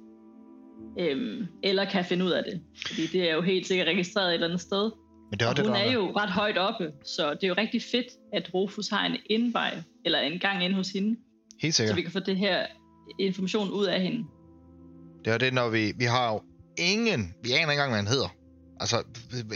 [0.98, 2.60] Øhm, eller kan finde ud af det.
[2.86, 4.90] Fordi det er jo helt sikkert registreret et eller andet sted.
[5.30, 7.48] Men det er Og det, hun der er jo ret højt oppe, så det er
[7.48, 11.16] jo rigtig fedt, at Rufus har en indvej, eller en gang ind hos hende,
[11.62, 11.96] Helt så sikkert.
[11.96, 12.66] vi kan få det her
[13.18, 14.24] information ud af hende.
[15.24, 16.42] Det er det, når vi, vi har jo
[16.78, 18.28] ingen, vi aner ikke engang, hvad han hedder.
[18.80, 19.02] Altså,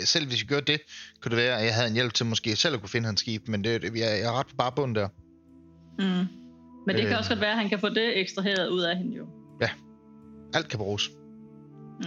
[0.04, 0.80] selv hvis vi gjorde det,
[1.20, 3.20] kunne det være, at jeg havde en hjælp til måske selv at kunne finde hans
[3.20, 5.09] skib, men det, jeg, jeg er ret på bare bunden der.
[5.98, 6.26] Mm.
[6.87, 7.18] Men det kan Øh.
[7.18, 9.26] også godt være, at han kan få det ekstraheret ud af hende jo.
[10.54, 11.11] Alt kan bruges.
[12.00, 12.06] Mm.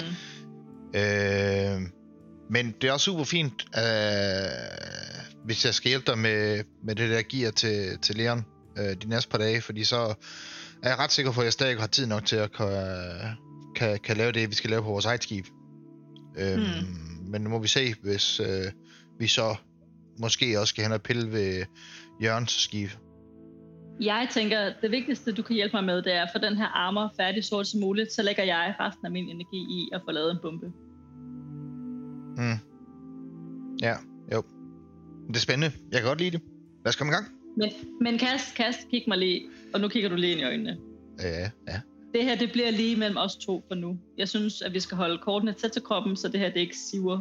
[0.99, 1.81] Øh,
[2.49, 3.83] men det er også super fint, øh,
[5.45, 8.45] hvis jeg skal hjælpe dig med, med det der gear til, til Leon
[8.77, 9.97] øh, de næste par dage, fordi så
[10.83, 12.67] er jeg ret sikker på, at jeg stadig har tid nok til at kan,
[13.75, 15.45] kan, kan lave det, vi skal lave på vores eget skib.
[16.39, 17.29] Øh, Hmm.
[17.31, 18.71] Men nu må vi se, hvis øh,
[19.19, 19.55] vi så
[20.19, 21.65] måske også skal hen og pille ved
[22.23, 22.89] Jørgens skib.
[24.01, 26.65] Jeg tænker, det vigtigste, du kan hjælpe mig med, det er at få den her
[26.65, 30.11] armor færdig så som muligt, så lægger jeg resten af min energi i at få
[30.11, 30.65] lavet en bombe.
[32.37, 32.57] Mm.
[33.81, 33.95] Ja,
[34.33, 34.43] jo.
[35.27, 35.75] Det er spændende.
[35.91, 36.41] Jeg kan godt lide det.
[36.85, 37.27] Lad os komme i gang.
[37.57, 37.69] Men,
[38.01, 40.77] men kast, kast, kig mig lige, og nu kigger du lige ind i øjnene.
[41.19, 41.79] Ja, ja.
[42.13, 43.97] Det her, det bliver lige mellem os to for nu.
[44.17, 46.77] Jeg synes, at vi skal holde kortene tæt til kroppen, så det her, det ikke
[46.77, 47.19] siver.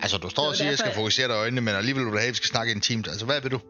[0.00, 2.18] Altså, du står og siger, at jeg skal fokusere dig øjnene, men alligevel vil du
[2.18, 3.08] have, at vi skal snakke intimt.
[3.08, 3.60] Altså, hvad vil du?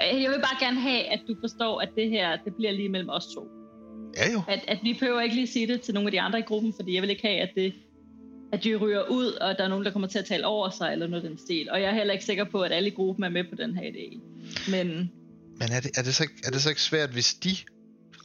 [0.00, 3.08] Jeg vil bare gerne have, at du forstår, at det her, det bliver lige mellem
[3.08, 3.48] os to.
[4.16, 4.42] Ja jo.
[4.48, 6.72] At, at vi behøver ikke lige sige det til nogle af de andre i gruppen,
[6.76, 7.74] fordi jeg vil ikke have, at det
[8.52, 10.92] at de ryger ud, og der er nogen, der kommer til at tale over sig,
[10.92, 11.70] eller noget den stil.
[11.70, 13.76] Og jeg er heller ikke sikker på, at alle i gruppen er med på den
[13.76, 14.20] her idé.
[14.70, 14.88] Men
[15.58, 17.50] Men er det, er, det så ikke, er det så ikke svært, hvis de,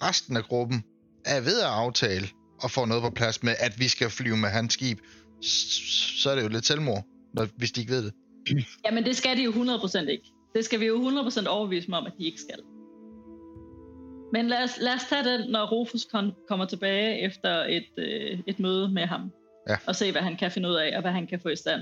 [0.03, 0.83] resten af gruppen,
[1.25, 2.27] er ved at aftale
[2.63, 4.99] og får noget på plads med, at vi skal flyve med hans skib,
[6.21, 8.13] så er det jo lidt selvmord, når, hvis de ikke ved det.
[8.85, 10.23] Jamen, det skal de jo 100% ikke.
[10.55, 12.59] Det skal vi jo 100% overbevise dem om, at de ikke skal.
[14.33, 18.39] Men lad os, lad os tage det, når Rufus kom, kommer tilbage efter et, øh,
[18.47, 19.31] et møde med ham.
[19.69, 19.75] Ja.
[19.87, 21.81] Og se, hvad han kan finde ud af, og hvad han kan få i stand.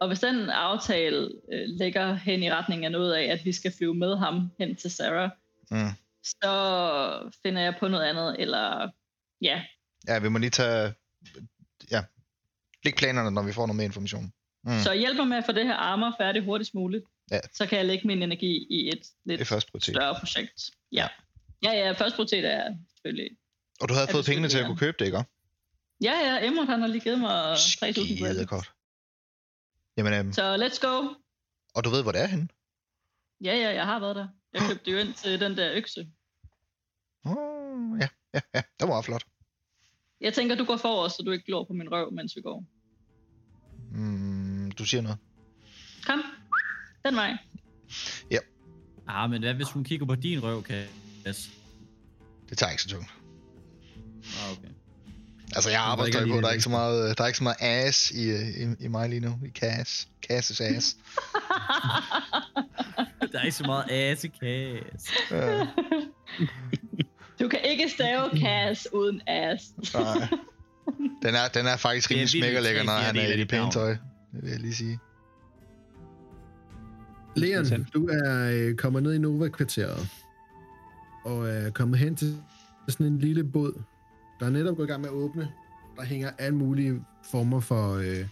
[0.00, 3.72] Og hvis den aftale øh, ligger hen i retning af noget af, at vi skal
[3.78, 5.30] flyve med ham hen til Sarah,
[5.70, 5.90] Mm.
[6.24, 8.90] Så finder jeg på noget andet, eller
[9.40, 9.64] ja,
[10.08, 10.94] Ja, vi må lige tage...
[11.90, 12.04] Ja,
[12.84, 14.32] læg planerne, når vi får noget mere information.
[14.64, 14.78] Mm.
[14.80, 17.04] Så hjælp mig med at få det her armor færdigt hurtigst muligt.
[17.30, 17.40] Ja.
[17.52, 19.94] Så kan jeg lægge min energi i et lidt Det første prioritet.
[19.94, 20.70] større projekt.
[20.92, 21.08] Ja.
[21.64, 23.36] Ja, ja, første prioritet er selvfølgelig...
[23.80, 25.24] Og du havde fået pengene til at kunne købe det, ikke?
[26.02, 28.50] Ja, ja, Emmert han har lige givet mig 3.000 Skide credits.
[28.50, 28.72] godt.
[29.98, 31.08] Jamen, øhm, Så let's go.
[31.74, 32.48] og du ved, hvor det er henne?
[33.44, 34.28] Ja, ja, jeg har været der.
[34.54, 36.08] Jeg købte jo ind til den der økse.
[37.24, 38.62] Oh, ja, ja, ja.
[38.80, 39.24] Det var flot.
[40.20, 42.64] Jeg tænker, du går forrest, så du ikke glor på min røv, mens vi går.
[43.90, 45.18] Mm, du siger noget.
[46.06, 46.22] Kom.
[47.04, 47.36] Den vej.
[49.08, 51.50] Ah, men hvad hvis hun kigger på din røv, Kas?
[52.48, 53.14] Det tager ikke så tungt.
[54.24, 54.68] Ah, okay.
[55.56, 56.40] Altså, jeg lige på.
[56.40, 58.84] Der er, ikke så meget, øh, der er ikke så meget ass i, øh, i,
[58.84, 59.38] i mig lige nu.
[59.44, 60.08] I Cass.
[60.28, 60.96] Casses ass.
[63.32, 65.12] Der er ikke så meget ass i Kas.
[65.30, 65.38] uh,
[67.40, 69.64] du kan ikke stave Cass uden ass.
[69.94, 70.28] nej.
[71.22, 73.88] Den er, den er faktisk er rimelig smækkerlækker, når han er i det pæne tøj.
[73.88, 74.98] Det vil jeg lige sige.
[77.36, 80.08] Leon, du er øh, kommet ned i Nova-kvarteret,
[81.24, 82.42] og er kommet hen til
[82.88, 83.82] sådan en lille båd,
[84.44, 85.48] der er netop gået i gang med at åbne.
[85.96, 88.26] Der hænger alle mulige former for øh,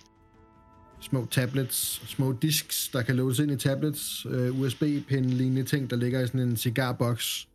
[1.01, 5.97] små tablets, små disks, der kan låses ind i tablets, øh, USB-pinde, lignende ting, der
[5.97, 7.49] ligger i sådan en cigarboks,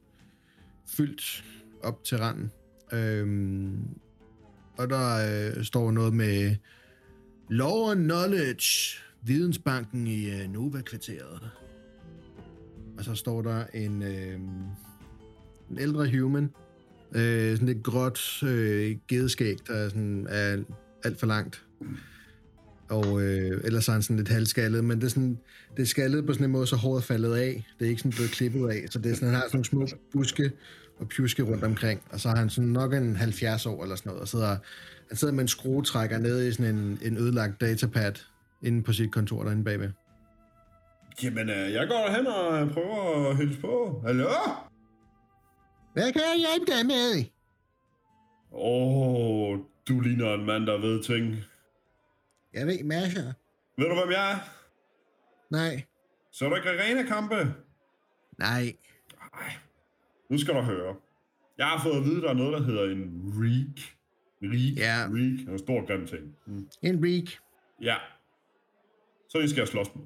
[0.88, 1.44] fyldt
[1.84, 2.52] op til randen.
[2.94, 4.00] Øhm,
[4.78, 5.16] og der
[5.58, 6.56] øh, står noget med
[7.50, 11.50] Law and Knowledge, Vidensbanken i øh, Nova-kvarteret.
[12.98, 14.40] Og så står der en, øh,
[15.70, 16.52] en ældre human,
[17.16, 20.58] øh, sådan lidt gråt øh, gedeskæg, der er, sådan, er
[21.04, 21.64] alt for langt.
[22.90, 25.38] Og øh, ellers er han sådan lidt halvskaldet, men det er, sådan,
[25.78, 27.66] det er skaldet på sådan en måde, så håret er faldet af.
[27.80, 29.90] Det er ikke sådan blevet klippet af, så det er sådan, han har sådan nogle
[29.90, 30.52] små buske
[31.00, 32.02] og pjuske rundt omkring.
[32.12, 34.58] Og så har han sådan nok en 70 år eller sådan noget, og sidder,
[35.08, 38.14] han sidder med en skruetrækker nede i sådan en, en ødelagt datapad
[38.64, 39.90] inde på sit kontor derinde bagved.
[41.24, 44.04] Jamen, øh, jeg går hen og prøver at hilse på.
[44.06, 44.30] Hallo?
[45.98, 47.26] Hvad kan jeg hjælpe dig med?
[48.52, 51.36] Åh, oh, du ligner en mand, der ved ting.
[52.54, 53.34] Jeg ved masser.
[53.78, 54.38] Ved du, hvem jeg er?
[55.50, 55.84] Nej.
[56.32, 57.36] Så er du ikke arena-kampe?
[58.38, 58.76] Nej.
[59.34, 59.52] Ej,
[60.30, 60.96] nu skal du høre.
[61.58, 63.96] Jeg har fået at vide, at der er noget, der hedder en reek.
[64.44, 65.08] Reek, Ja.
[65.14, 65.40] reek.
[65.40, 66.36] Det er en stor grim ting.
[66.46, 66.70] Mm.
[66.82, 67.40] En reek.
[67.82, 67.96] Ja.
[69.30, 70.04] Så I skal jeg slås med.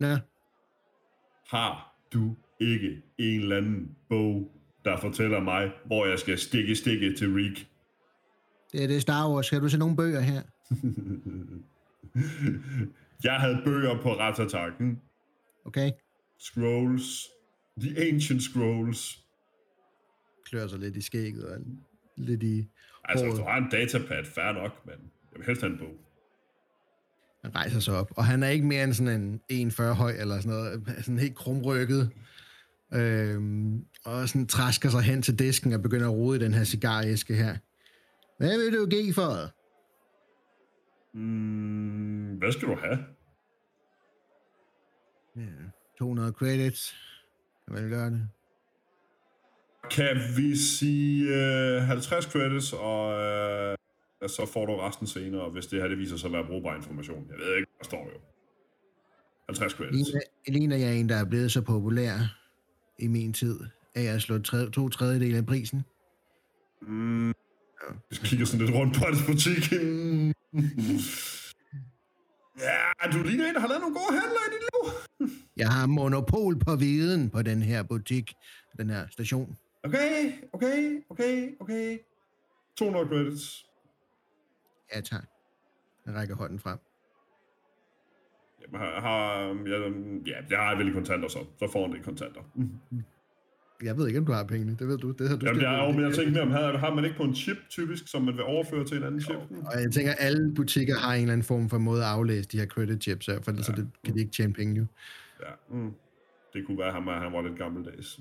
[0.00, 0.16] Nå.
[1.50, 4.50] Har du ikke en eller anden bog,
[4.84, 7.68] der fortæller mig, hvor jeg skal stikke stikke til reek?
[8.72, 9.46] Det er det Star Wars.
[9.46, 10.42] Skal du se nogle bøger her?
[13.24, 15.00] Jeg havde bøger på retattakken.
[15.64, 15.90] Okay?
[16.38, 17.28] Scrolls.
[17.80, 19.24] The Ancient Scrolls.
[20.44, 21.58] Klør sig lidt i skægget og
[22.16, 22.68] lidt i
[23.04, 24.94] Altså, hvis du har en datapad, fair nok, men
[25.32, 25.94] jeg vil helst have en bog.
[27.42, 30.40] Han rejser sig op, og han er ikke mere end sådan en 1,40 høj, eller
[30.40, 32.10] sådan noget, sådan helt krumrykket.
[32.94, 36.64] Øhm, og sådan træsker sig hen til disken og begynder at rode i den her
[36.64, 37.56] cigaræske her.
[38.38, 39.50] Hvad vil du give for?
[41.18, 42.98] Mm, hvad skal du have?
[45.36, 45.42] Ja,
[45.98, 46.94] 200 credits.
[47.68, 48.28] Jeg vil gøre det.
[49.90, 51.28] Kan vi sige
[51.76, 53.76] øh, 50 credits, og øh,
[54.26, 57.26] så får du resten senere, hvis det her det viser sig at være brugbar information.
[57.30, 58.20] Jeg ved ikke, hvad der står jo.
[59.48, 59.96] 50 credits.
[59.96, 62.43] Ligner, ligner jeg en, der er blevet så populær
[62.98, 63.60] i min tid,
[63.94, 65.84] at jeg har slået tre, to tredjedel af prisen?
[66.82, 67.26] Mm,
[68.10, 69.72] jeg kigger sådan lidt rundt på hans butik.
[69.82, 70.32] Mm.
[72.58, 75.38] Ja, du ligner en, der har lavet nogle gode handler i dit liv.
[75.56, 78.34] Jeg har monopol på viden på den her butik,
[78.78, 79.56] den her station.
[79.84, 81.98] Okay, okay, okay, okay.
[82.76, 83.66] 200 credits.
[84.94, 85.24] Ja, tak.
[86.06, 86.78] Jeg rækker hånden frem.
[88.64, 89.78] Jamen, har, har, ja,
[90.26, 91.38] ja, det har jeg vel i kontanter så.
[91.58, 92.40] Så får han det kontanter.
[93.82, 94.76] Jeg ved ikke, om du har pengene.
[94.78, 95.10] Det ved du.
[95.10, 97.16] Det har du Jamen, jeg, jo, men jeg tænker mere om, har, har man ikke
[97.16, 99.36] på en chip typisk, som man vil overføre til en anden chip?
[99.50, 102.48] Og jeg tænker, at alle butikker har en eller anden form for måde at aflæse
[102.48, 103.62] de her credit chips, her, for ja.
[103.62, 104.86] så det, kan de ikke tjene penge jo.
[105.42, 105.92] Ja, mm.
[106.52, 108.20] det kunne være, at han, var- han var lidt gammeldags.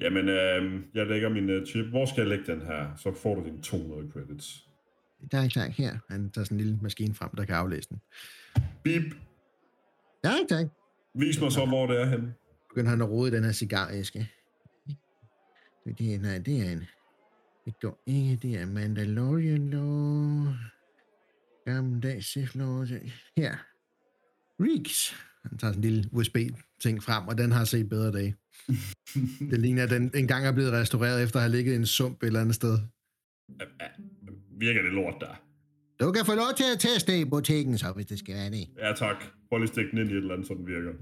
[0.00, 1.86] Jamen, øh, jeg lægger min uh, chip.
[1.86, 2.96] Hvor skal jeg lægge den her?
[2.96, 4.66] Så får du dine 200 credits.
[5.30, 5.70] Tak, tak.
[5.70, 5.98] Her.
[6.08, 8.00] Han tager sådan en lille maskine frem, der kan aflæse den.
[8.82, 9.02] Bip.
[10.24, 10.66] Tak, tak.
[11.14, 12.34] Vis mig så, hvor det er henne.
[12.68, 14.30] Begynder han at rode i den her cigaræske.
[15.98, 16.84] Det er, nej, det er en...
[17.64, 20.46] Det går ikke, det er Mandalorian Law.
[21.64, 22.84] Gammeldags Sith Law.
[23.36, 23.54] Her.
[24.60, 25.14] Reeks.
[25.42, 28.36] Han tager sådan en lille USB-ting frem, og den har set bedre dage.
[29.50, 32.22] det ligner, at den engang er blevet restaureret, efter at have ligget i en sump
[32.22, 32.78] et eller andet sted.
[33.60, 33.86] Ja, ja,
[34.50, 35.42] Virker det lort der?
[36.00, 38.68] Du kan få lov til at teste i butikken, så hvis det skal være det.
[38.78, 39.16] Ja, tak.
[39.48, 40.92] Prøv lige at stikke den ind i et eller andet, så den virker.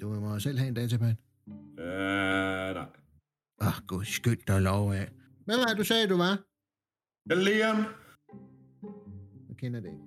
[0.00, 1.14] Du må selv have en datapad.
[1.78, 2.86] Ja, nej.
[3.62, 5.08] Åh, oh, gud, skyld dig lov af.
[5.44, 6.38] Hvad var det, du sagde, du var?
[7.30, 7.76] Ja, Leon.
[9.48, 10.04] Jeg kender det ikke.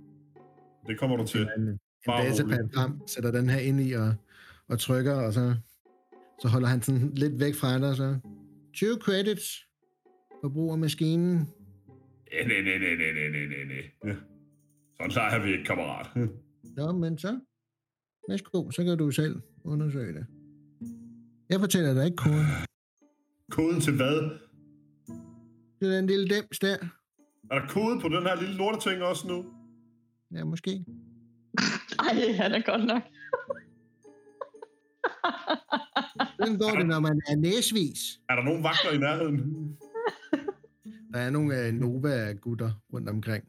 [0.87, 1.41] Det kommer du til.
[1.57, 4.13] En, en datapad frem, sætter den her ind i og,
[4.67, 5.55] og trykker, og så,
[6.41, 8.19] så holder han sådan lidt væk fra dig, og så
[8.73, 9.67] 20 credits
[10.41, 11.49] for brug af maskinen.
[12.33, 13.91] Nej, nej, nej, nej, nej, nej, nej, nej.
[14.05, 14.15] Ja.
[14.97, 16.07] Sådan leger vi ikke, kammerat.
[16.75, 17.39] Nå, men så,
[18.29, 20.25] værsgo, så kan du selv undersøge det.
[21.49, 22.45] Jeg fortæller dig ikke koden.
[23.51, 24.29] Koden til hvad?
[25.79, 26.77] Det er den lille dims der.
[27.51, 29.45] Er der kode på den her lille lorteting også nu?
[30.37, 30.85] Ja, måske.
[31.99, 33.03] Ej, han er godt nok.
[36.45, 38.19] Den går det, når man er næsvis.
[38.29, 39.39] Er der nogen vagter i nærheden?
[41.13, 43.43] Der er nogle uh, Nova-gutter rundt omkring.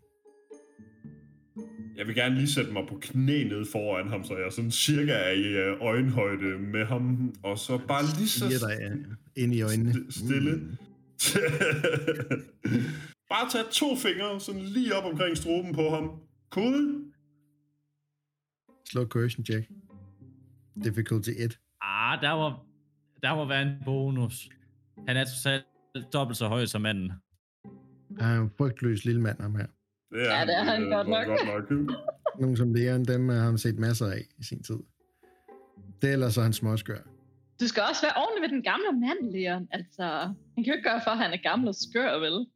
[1.97, 5.12] Jeg vil gerne lige sætte mig på knæ ned foran ham, så jeg sådan cirka
[5.12, 7.35] er i øh, øjenhøjde med ham.
[7.43, 8.99] Og så bare lige så Siger dig uh,
[9.37, 9.91] ind i øjnene.
[9.93, 10.57] st- stille.
[10.57, 10.77] Mm.
[13.33, 16.11] bare tage to fingre sådan lige op omkring struben på ham.
[16.51, 17.05] Cool.
[18.91, 19.69] Slå coercion check.
[20.85, 21.59] Difficulty 1.
[21.81, 22.65] Ah, der var,
[23.23, 24.49] der må være en bonus.
[25.09, 25.65] Han er trods alt
[26.12, 27.12] dobbelt så høj som manden.
[28.21, 29.67] Han er en frygtløs lille mand, ham her.
[30.12, 31.27] Det Ja, det er han øh, godt nok.
[31.27, 31.97] godt nok.
[32.41, 34.79] Nogle som Leon, dem har han set masser af i sin tid.
[36.03, 36.99] Det er ellers så han småskør.
[37.61, 39.69] Du skal også være ordentlig ved den gamle mand, Leon.
[39.71, 40.03] Altså,
[40.55, 42.47] han kan jo ikke gøre for, at han er gammel og skør, vel?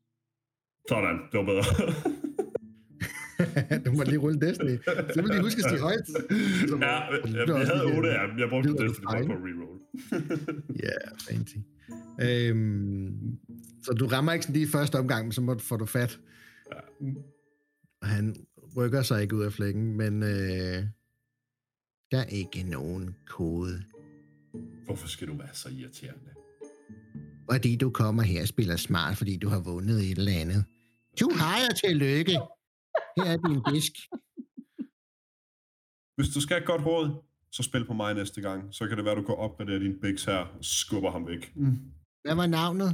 [0.89, 1.65] Sådan, det var bedre.
[3.87, 4.79] du må lige rulle Destiny.
[5.15, 6.07] Så vil de huske sige højt.
[6.09, 6.23] Så-
[6.81, 8.39] ja, ja, vi havde 8 af dem.
[8.39, 9.27] Jeg brugte det bare fejl.
[9.27, 9.79] på reroll.
[10.83, 11.57] Ja, yeah, fancy.
[12.23, 13.39] Øhm,
[13.83, 16.21] så du rammer ikke sådan lige i første omgang, men så må, får du fat.
[16.73, 17.07] Ja.
[18.03, 18.37] Han
[18.77, 20.83] rykker sig ikke ud af flækken, men øh,
[22.11, 23.83] der er ikke nogen kode.
[24.85, 26.31] Hvorfor skal du være så irriterende?
[27.53, 30.65] Fordi du kommer her og spiller smart, fordi du har vundet et eller andet.
[31.21, 32.39] Du har jeg til lykke.
[33.17, 33.95] Her er din disk.
[36.17, 37.07] Hvis du skal have godt råd,
[37.57, 38.75] så spil på mig næste gang.
[38.75, 41.53] Så kan det være, du kan opgradere din bigs her og skubber ham væk.
[42.25, 42.91] Hvad var navnet?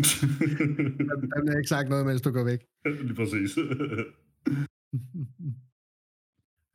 [1.32, 2.60] Der bliver ikke sagt noget, mens du går væk.
[2.84, 3.52] Lige præcis.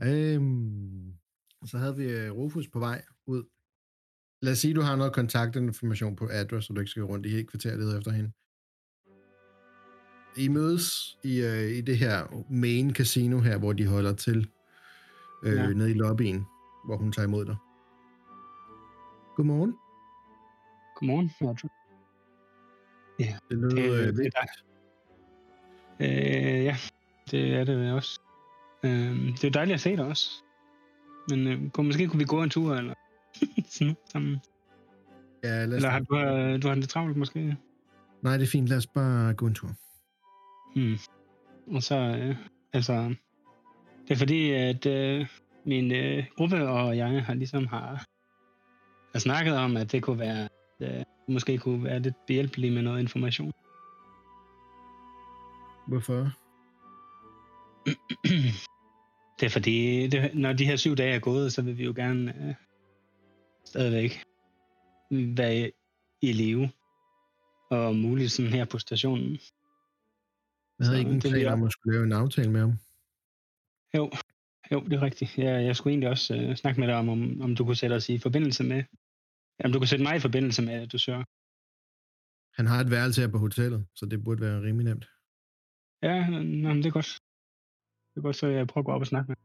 [0.03, 1.17] Øhm,
[1.65, 3.43] så havde vi øh, Rufus på vej ud.
[4.41, 7.29] Lad os sige, du har noget kontaktinformation på address, så du ikke skal rundt i
[7.29, 8.31] hele kvarteret efter hende.
[10.37, 14.49] I mødes i, øh, i det her main casino her, hvor de holder til.
[15.43, 15.73] Øh, Ja.
[15.73, 16.45] Nede i lobbyen,
[16.85, 17.55] hvor hun tager imod dig.
[19.35, 19.73] Godmorgen.
[20.95, 21.67] Godmorgen, Roger.
[23.49, 24.47] Det lød Det, øh, det er dig.
[25.99, 26.77] Øh, ja,
[27.31, 28.21] det er det også.
[28.83, 28.91] Øh,
[29.41, 30.29] det er dejligt at se dig også.
[31.29, 32.93] Men øh, kunne, måske kunne vi gå en tur, eller
[33.77, 34.37] sådan sammen.
[35.43, 37.57] Ja, lad os Eller har du, øh, du har det travlt måske?
[38.21, 38.67] Nej, det er fint.
[38.67, 39.69] Lad os bare gå en tur.
[40.75, 40.97] Hmm.
[41.67, 42.35] Og så, øh,
[42.73, 43.15] altså,
[44.07, 45.27] det er fordi, at øh,
[45.65, 48.05] min øh, gruppe og jeg har ligesom har,
[49.11, 50.49] har snakket om, at det kunne være,
[50.79, 53.51] at, øh, måske kunne være lidt behjælpeligt med noget information.
[55.87, 56.31] Hvorfor?
[59.39, 61.93] det er fordi, det, når de her syv dage er gået, så vil vi jo
[61.95, 62.53] gerne øh,
[63.65, 64.23] stadigvæk
[65.11, 65.71] være
[66.21, 66.69] i live.
[67.71, 69.39] Og muligt sådan her på stationen.
[70.79, 72.73] Jeg havde ikke en plan om at skulle lave en aftale med ham.
[73.95, 74.11] Jo,
[74.71, 75.37] jo, det er rigtigt.
[75.37, 77.93] Jeg, jeg skulle egentlig også øh, snakke med dig om, om, om du kunne sætte
[77.93, 78.83] os i forbindelse med,
[79.63, 81.23] om du kunne sætte mig i forbindelse med, at du søger.
[82.55, 85.09] Han har et værelse her på hotellet, så det burde være rimelig nemt.
[86.03, 87.19] Ja, men det er godt.
[88.13, 89.35] Det er godt, så jeg prøver at gå op og snakke med.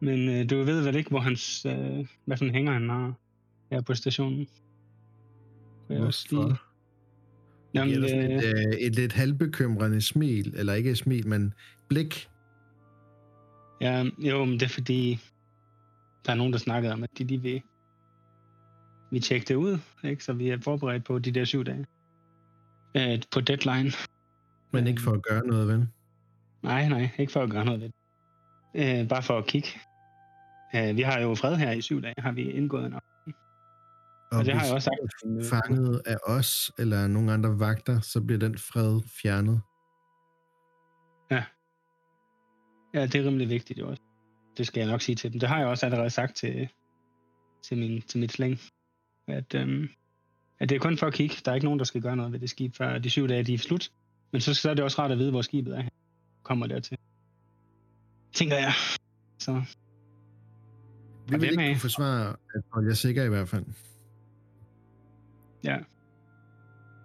[0.00, 3.14] Men øh, du ved vel ikke, hvor hans, øh, hvad for en hænger han har
[3.70, 4.48] her på stationen?
[5.86, 6.67] Hvorfor?
[7.78, 11.54] Jamen, sådan øh, et, øh, et lidt halvbekymrende smil, eller ikke et smil, men
[11.88, 12.28] blik.
[13.80, 15.20] Ja, jo, men det er fordi,
[16.26, 17.62] der er nogen, der snakkede om, at de lige vil,
[19.10, 20.24] vi tjekke det ud, ikke?
[20.24, 21.86] så vi er forberedt på de der syv dage.
[22.96, 23.92] Øh, på deadline.
[24.72, 25.88] Men ikke for at gøre noget, vel?
[26.62, 27.88] Nej, nej, ikke for at gøre noget ved
[28.74, 29.00] det.
[29.00, 29.68] Øh, bare for at kigge.
[30.74, 32.94] Øh, vi har jo fred her i syv dage, har vi indgået en
[34.32, 35.66] Og, Og det har hvis jeg også er sagt.
[35.66, 39.60] fanget af os, eller nogle andre vagter, så bliver den fred fjernet.
[42.94, 44.02] Ja, det er rimelig vigtigt også.
[44.56, 45.40] Det skal jeg nok sige til dem.
[45.40, 46.68] Det har jeg også allerede sagt til,
[47.64, 48.60] til, min, til mit slæng.
[49.28, 49.88] At, øhm,
[50.60, 51.36] at det er kun for at kigge.
[51.44, 53.42] Der er ikke nogen, der skal gøre noget ved det skib, før de syv dage
[53.42, 53.90] de er slut.
[54.32, 55.82] Men så, så er det også rart at vide, hvor skibet er.
[56.42, 56.98] Kommer dertil.
[58.32, 58.72] Tænker jeg.
[59.38, 59.62] Så
[61.28, 63.64] Vi vil ikke kunne forsvare at holde jer sikker i hvert fald
[65.64, 65.78] ja.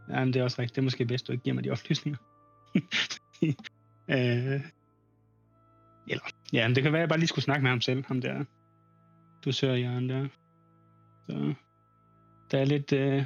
[0.09, 0.75] Ja, men det er også rigtigt.
[0.75, 2.19] Det er måske bedst, du ikke giver mig de oplysninger.
[4.09, 4.61] øh,
[6.07, 6.23] eller,
[6.53, 8.21] ja, men det kan være, at jeg bare lige skulle snakke med ham selv, ham
[8.21, 8.45] der.
[9.45, 10.27] Du søger Jørgen der.
[11.29, 11.53] Så
[12.51, 12.93] der er lidt...
[12.93, 13.25] Øh...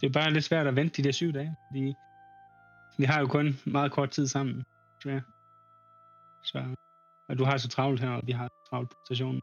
[0.00, 1.94] Det er bare lidt svært at vente de der syv dage, fordi
[2.98, 4.64] vi har jo kun meget kort tid sammen,
[5.04, 5.20] Ja.
[6.44, 6.76] Så,
[7.28, 9.42] og du har så travlt her, og vi har travlt på stationen.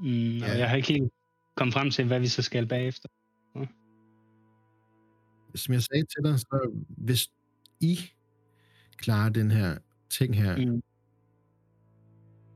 [0.00, 0.46] Mm, ja.
[0.46, 0.58] Ja.
[0.58, 1.12] Jeg har ikke helt
[1.56, 3.08] kommet frem til, hvad vi så skal bagefter.
[5.54, 7.28] Som jeg sagde til dig, så hvis
[7.80, 7.98] I
[8.96, 9.78] klarer den her
[10.10, 10.82] ting her, Mm.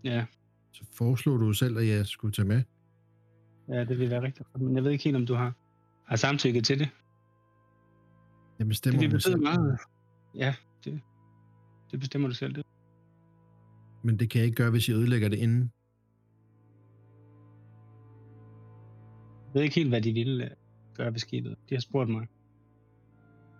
[0.04, 0.26] Ja,
[0.72, 2.62] så foreslog du selv, at jeg skulle tage med.
[3.68, 4.48] ja, det vil være rigtigt.
[4.60, 5.52] Men jeg ved ikke helt, om du har,
[6.06, 6.88] har samtykket til det.
[8.58, 9.78] Jeg bestemmer det vil mig betyde selv, meget.
[10.34, 11.00] Ja, det,
[11.90, 12.54] det bestemmer du selv.
[12.54, 12.66] Det.
[14.02, 15.72] men det kan jeg ikke gøre, hvis I ødelægger det inden.
[19.54, 20.50] Jeg ved ikke helt, hvad de ville øh,
[20.94, 21.56] gøre ved skibet.
[21.68, 22.26] De har spurgt mig.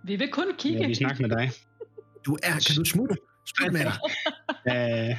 [0.04, 0.80] Vi vil kun kigge.
[0.80, 1.50] Jeg vil snakke med dig.
[2.26, 3.16] Du er, kan du smutte?
[3.46, 3.92] Smut med dig.
[4.68, 5.16] Øh,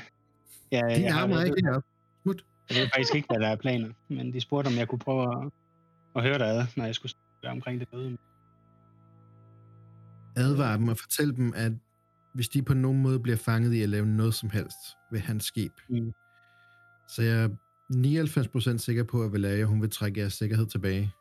[0.72, 1.88] ja, Dine jeg, har, arme er ikke ved, heroppe.
[2.24, 2.46] Smut.
[2.70, 3.90] jeg ved faktisk ikke, hvad der er planer.
[4.10, 5.52] Men de spurgte, om jeg kunne prøve at,
[6.16, 8.18] at høre dig ad, når jeg skulle snakke omkring det møde.
[10.36, 11.72] Advare dem og fortæl dem, at
[12.34, 14.78] hvis de på nogen måde bliver fanget i at lave noget som helst
[15.12, 16.14] ved hans skib, Mm.
[17.10, 17.50] så jeg
[17.92, 21.12] 99% sikker på, at Valeria, hun vil trække jeres sikkerhed tilbage.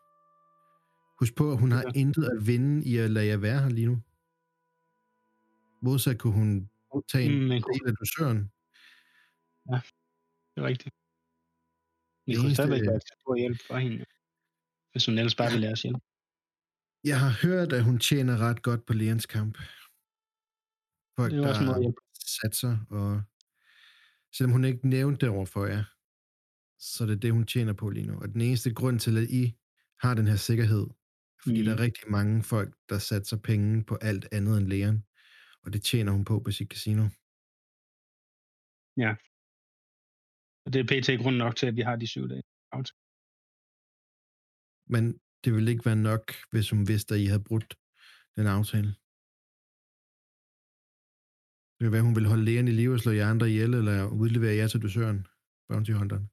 [1.18, 2.00] Husk på, at hun har Ja.
[2.00, 3.96] intet at vinde i at lade jer være her lige nu.
[5.82, 6.70] Modsat kunne hun
[7.12, 8.38] tage en Mm, del af dusøren.
[10.52, 10.94] Det er rigtigt.
[12.26, 14.04] Vi kunne stadigvæk være til stor hjælp for hende.
[14.92, 16.00] Hvis hun ellers bare vil lade os hjælpe.
[17.04, 19.54] Jeg har hørt, at hun tjener ret godt på Leons kamp.
[21.18, 21.92] Folk, Det er også der
[22.42, 23.22] satser, og
[24.34, 25.84] selvom hun ikke nævnte det over for jer,
[26.80, 28.14] så er det det, hun tjener på lige nu.
[28.22, 29.54] Og den eneste grund til, at I
[30.00, 30.86] har den her sikkerhed,
[31.42, 31.64] fordi Mm.
[31.64, 35.04] der er rigtig mange folk, der satser penge på alt andet end Leon,
[35.62, 37.08] og det tjener hun på på sit casino.
[40.64, 41.22] Og det er pt.
[41.22, 42.42] grund nok til, at vi har de syv dage.
[42.72, 42.98] aftale.
[44.94, 45.04] Men
[45.44, 47.74] det ville ikke være nok, hvis hun vidste, at I havde brudt
[48.36, 48.90] den aftale.
[51.76, 54.06] Det kan være, hun ville holde Leon i live og slå jer andre ihjel, eller
[54.22, 55.26] udlevere jer til dusøren,
[55.68, 56.26] bounty hunteren.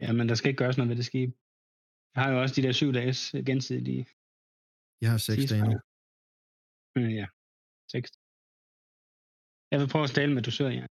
[0.00, 1.30] Ja, men der skal ikke gøres noget ved det skib.
[2.14, 4.06] Jeg har jo også de der syv dages gensidige
[5.02, 5.76] Jeg har seks dage nu.
[6.98, 7.26] Øh, ja,
[7.94, 8.08] seks.
[9.70, 10.86] Jeg vil prøve at stale med dusør, ja.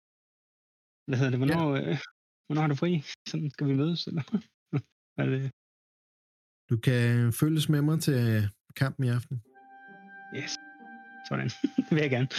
[1.08, 1.40] Hvad hedder det?
[1.40, 1.82] Hvornår, ja.
[1.90, 1.98] øh,
[2.46, 2.92] hvornår har du fri?
[3.30, 4.24] Sådan skal vi mødes, eller
[5.16, 5.52] hvad det?
[6.70, 8.44] Du kan følges med mig til øh,
[8.82, 9.36] kampen i aften.
[10.40, 10.52] Yes.
[11.30, 11.50] Sådan.
[11.86, 12.30] det vil jeg gerne.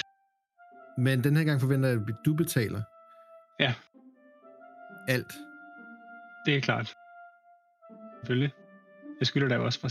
[1.07, 2.83] Men den her gang forventer jeg, at du betaler
[3.65, 3.75] Ja,
[5.09, 5.33] alt.
[6.47, 6.95] det er klart.
[8.21, 8.53] Selvfølgelig.
[9.21, 9.89] Jeg skylder dig også for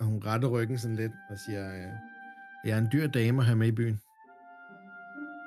[0.00, 1.92] Og hun retter ryggen sådan lidt og siger, øh,
[2.64, 4.00] jeg er en dyr dame at have med i byen.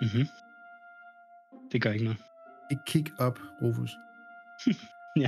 [0.02, 0.28] mm-hmm.
[1.72, 2.20] Det gør ikke noget.
[2.72, 3.92] Ikke kig op, Rufus.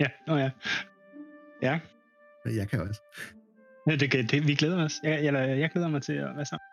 [0.00, 0.50] Ja, nå ja.
[1.62, 1.80] Ja,
[2.44, 3.00] Men Jeg kan også.
[3.86, 5.00] Ja, det, det, vi glæder os.
[5.02, 6.64] Jeg, eller, jeg glæder mig til at være sammen.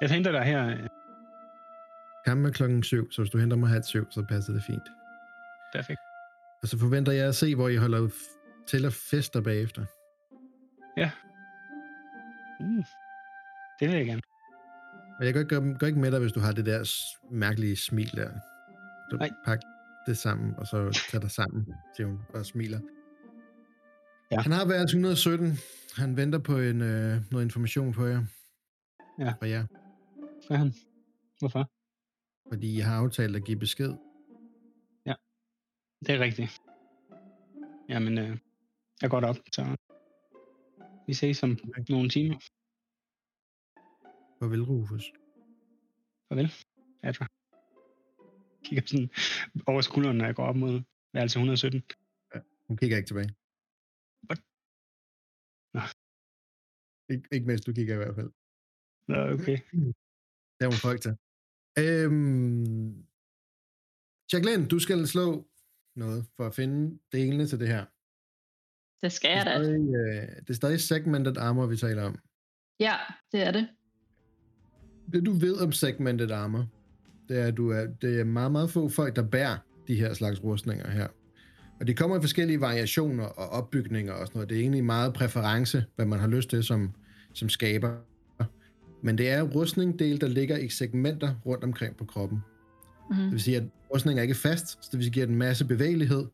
[0.00, 0.88] Jeg henter dig her.
[2.26, 4.88] Kampen er klokken syv, så hvis du henter mig halv syv, så passer det fint.
[5.74, 6.00] Perfekt.
[6.62, 8.08] Og så forventer jeg at se, hvor I holder
[8.66, 9.84] til at fester bagefter.
[12.60, 12.84] Mm.
[13.80, 14.22] Det vil jeg gerne.
[15.18, 16.90] Og jeg går ikke, går ikke med dig, hvis du har det der
[17.30, 18.30] mærkelige smil der.
[19.10, 19.30] Så Nej.
[19.44, 19.60] pak
[20.06, 22.80] det sammen, og så tag dig sammen, siger hun, og smiler.
[24.30, 24.40] Ja.
[24.40, 25.58] Han har været 117.
[25.96, 28.22] Han venter på en, øh, noget information på jer.
[29.18, 29.32] Ja.
[29.38, 29.66] Fra jer.
[30.46, 30.74] Hvad er han?
[31.38, 31.70] Hvorfor?
[32.50, 33.92] Fordi jeg har aftalt at give besked.
[36.06, 36.52] Det er rigtigt.
[37.92, 38.32] Jamen, øh,
[39.02, 39.62] jeg går op, så
[41.06, 41.50] vi ses om
[41.94, 42.38] nogle timer.
[44.38, 45.04] Farvel, Rufus.
[46.28, 46.48] Farvel,
[47.08, 47.26] Adra.
[48.64, 49.10] Kigger sådan
[49.70, 50.74] over skulderen, når jeg går op mod
[51.14, 51.82] værelse 117.
[52.68, 53.30] Hun kigger ikke tilbage.
[54.26, 54.40] What?
[55.74, 55.80] Nå.
[57.12, 58.30] Ik- ikke mens du kigger i hvert fald.
[59.10, 59.56] Nå, okay.
[60.56, 61.14] Det er hun folk til.
[61.78, 62.94] Øhm,
[64.32, 65.46] Jacqueline, du skal slå
[65.96, 67.84] noget for at finde delene til det her.
[69.02, 69.64] Det skal Det jeg er, da.
[69.64, 72.18] stadig, øh, det er stadig segmented armor, vi taler om.
[72.80, 72.94] Ja,
[73.32, 73.68] det er det.
[75.12, 76.66] Det du ved om segmented armor,
[77.28, 79.56] det er, at du er, det er meget, meget få folk, der bærer
[79.88, 81.08] de her slags rustninger her.
[81.80, 84.48] Og de kommer i forskellige variationer og opbygninger og sådan noget.
[84.48, 86.92] Det er egentlig meget præference, hvad man har lyst til som,
[87.34, 87.96] som skaber.
[89.02, 92.38] Men det er rustningdel, der ligger i segmenter rundt omkring på kroppen.
[93.10, 93.16] Mm.
[93.16, 95.34] Det vil sige, at rustningen er ikke fast, så det vil sige, at giver den
[95.34, 96.26] en masse bevægelighed,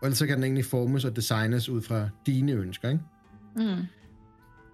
[0.00, 2.88] og ellers så kan den egentlig formes og designes ud fra dine ønsker.
[2.88, 3.02] Ikke?
[3.56, 3.86] Mm.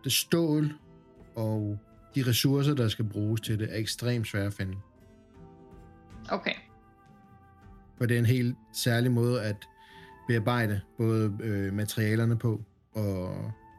[0.04, 0.72] Det stål
[1.34, 1.78] og
[2.14, 4.76] de ressourcer, der skal bruges til det, er ekstremt svære at finde.
[6.30, 6.54] Okay.
[7.98, 9.56] For det er en helt særlig måde at
[10.28, 13.28] bearbejde både øh, materialerne på og,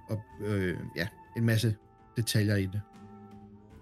[0.10, 1.76] og øh, ja, en masse
[2.18, 2.82] detaljer i det.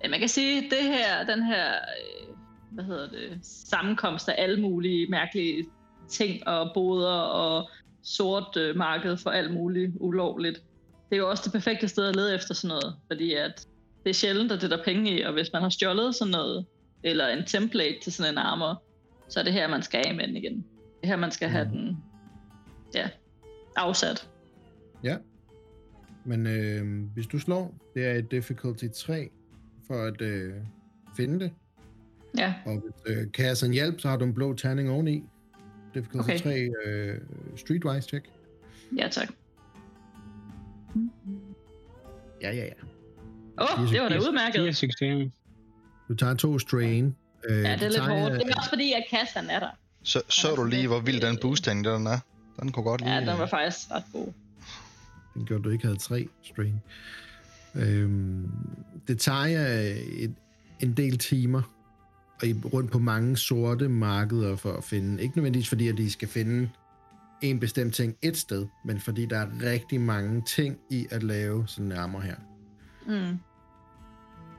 [0.03, 2.35] Ja, man kan sige, det her, den her, øh,
[2.71, 5.65] hvad hedder det, sammenkomst af alle mulige mærkelige
[6.09, 7.69] ting og boder og
[8.03, 10.63] sort øh, marked for alt muligt ulovligt.
[11.09, 13.67] Det er jo også det perfekte sted at lede efter sådan noget, fordi at
[14.03, 16.31] det er sjældent, at det er der penge i, og hvis man har stjålet sådan
[16.31, 16.65] noget,
[17.03, 18.83] eller en template til sådan en armor,
[19.29, 20.55] så er det her, man skal af med den igen.
[20.55, 20.63] Det
[21.03, 21.73] er her, man skal have Mhm.
[21.77, 21.97] den
[22.95, 23.09] ja,
[23.75, 24.29] afsat.
[25.03, 25.17] Ja.
[26.25, 29.29] Men øh, hvis du slår, det er et difficulty 3
[29.87, 30.53] for at øh,
[31.17, 31.51] finde det.
[32.37, 35.23] Ja, Og hvis øh, kassen hjælp, så har du en blå terning oveni.
[35.93, 36.39] Difficulty Okay.
[36.39, 37.21] 3 øh,
[37.55, 38.29] streetwise check.
[38.97, 39.27] ja tak.
[42.41, 42.71] Ja, ja, ja.
[43.61, 44.61] Åh, oh, det var da udmærket.
[44.61, 45.29] Fire succeser.
[46.09, 47.15] Du tager to strain.
[47.49, 48.33] Øh, Ja, det er lidt tager, hårdt.
[48.33, 49.69] Det er også fordi, at kassen er der.
[50.03, 52.19] Så, så du lige, hvor vild den boosting der den er.
[52.59, 53.13] Den kunne godt lige...
[53.13, 54.33] Ja, den var faktisk ret god.
[55.33, 56.81] Den gjorde, du ikke havde tre strain.
[57.77, 58.49] Øhm,
[59.07, 60.33] det tager jer et,
[60.79, 61.61] en del timer
[62.41, 65.23] og I rundt på mange sorte markeder for at finde.
[65.23, 66.69] Ikke nødvendigvis fordi, at de skal finde
[67.41, 71.67] en bestemt ting et sted, men fordi der er rigtig mange ting i at lave
[71.67, 72.35] sådan armor her.
[73.07, 73.37] Mm.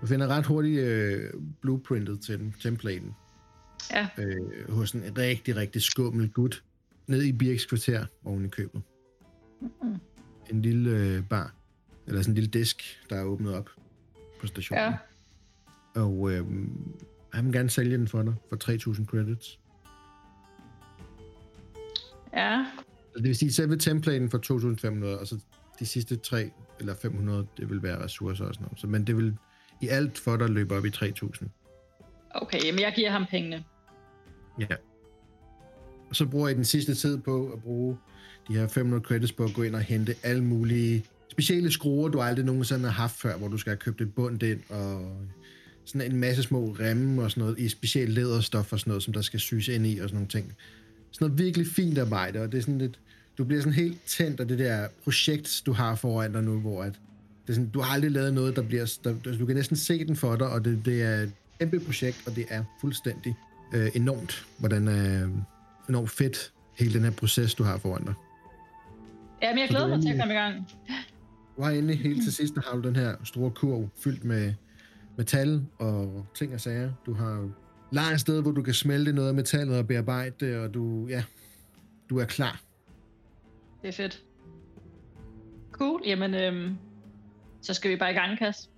[0.01, 3.15] Du finder ret hurtigt øh, blueprintet til den, templaten,
[3.91, 6.65] Ja, øh, hos en rigtig, rigtig skummel gut,
[7.07, 8.83] ned i Birks kvarter oven i købet.
[9.61, 9.97] Mm.
[10.51, 11.55] En lille øh, bar,
[12.09, 13.71] eller sådan en lille disk, der er åbnet op
[14.41, 14.85] på stationen.
[14.85, 14.97] ja.
[16.01, 16.47] Og øh,
[17.33, 18.57] han vil gerne sælge den for dig for
[18.93, 19.59] 3.000 credits.
[22.37, 22.67] Ja,
[23.15, 24.39] det vil sige, selve templaten for
[25.09, 25.39] 2.500, og så
[25.79, 26.51] de sidste 3
[26.81, 28.81] eller 500, det vil være ressourcer og sådan noget.
[28.81, 29.37] Så, men det vil
[29.81, 31.47] i alt for dig løbe op i 3.000.
[32.35, 33.65] okay, jamen jeg giver ham pengene.
[34.61, 34.77] Ja.
[36.09, 37.99] Og så bruger I den sidste tid på at bruge
[38.49, 42.21] de her 500 credits på at gå ind og hente alle mulige specielle skruer, du
[42.21, 45.17] aldrig nogensinde har haft før, hvor du skal have købt et bund ind, og
[45.85, 49.13] sådan en masse små remme og sådan noget, i specielt læderstof og sådan noget, som
[49.13, 50.55] der skal syes ind i og sådan nogle ting.
[51.11, 52.99] sådan noget virkelig fint arbejde, og det er sådan lidt,
[53.39, 56.83] du bliver sådan helt tændt af det der projekt, du har foran dig nu, hvor
[56.83, 56.93] at,
[57.47, 60.07] det er sådan, du har aldrig lavet noget, der bliver, der, du kan næsten se
[60.07, 63.35] den for dig, og det, det er et kæmpe projekt, og det er fuldstændig
[63.75, 65.29] øh, enormt, hvordan øh,
[65.89, 68.15] enormt fedt hele den her proces, du har foran dig.
[69.43, 70.69] Ja, men jeg glæder er mig til at komme i gang.
[71.59, 74.55] Du har endelig helt til sidst, der har du den her store kurv fyldt med
[75.17, 76.93] metal og ting og sager.
[77.07, 77.51] Du har
[77.93, 81.07] lejet et sted, hvor du kan smelte noget af metallet og bearbejde det, og du,
[81.09, 81.25] ja,
[82.11, 82.61] du er klar.
[83.83, 84.23] Det er fedt.
[85.73, 86.77] Cool, jamen, øhm,
[87.63, 88.71] så skal vi bare i gang, Kas.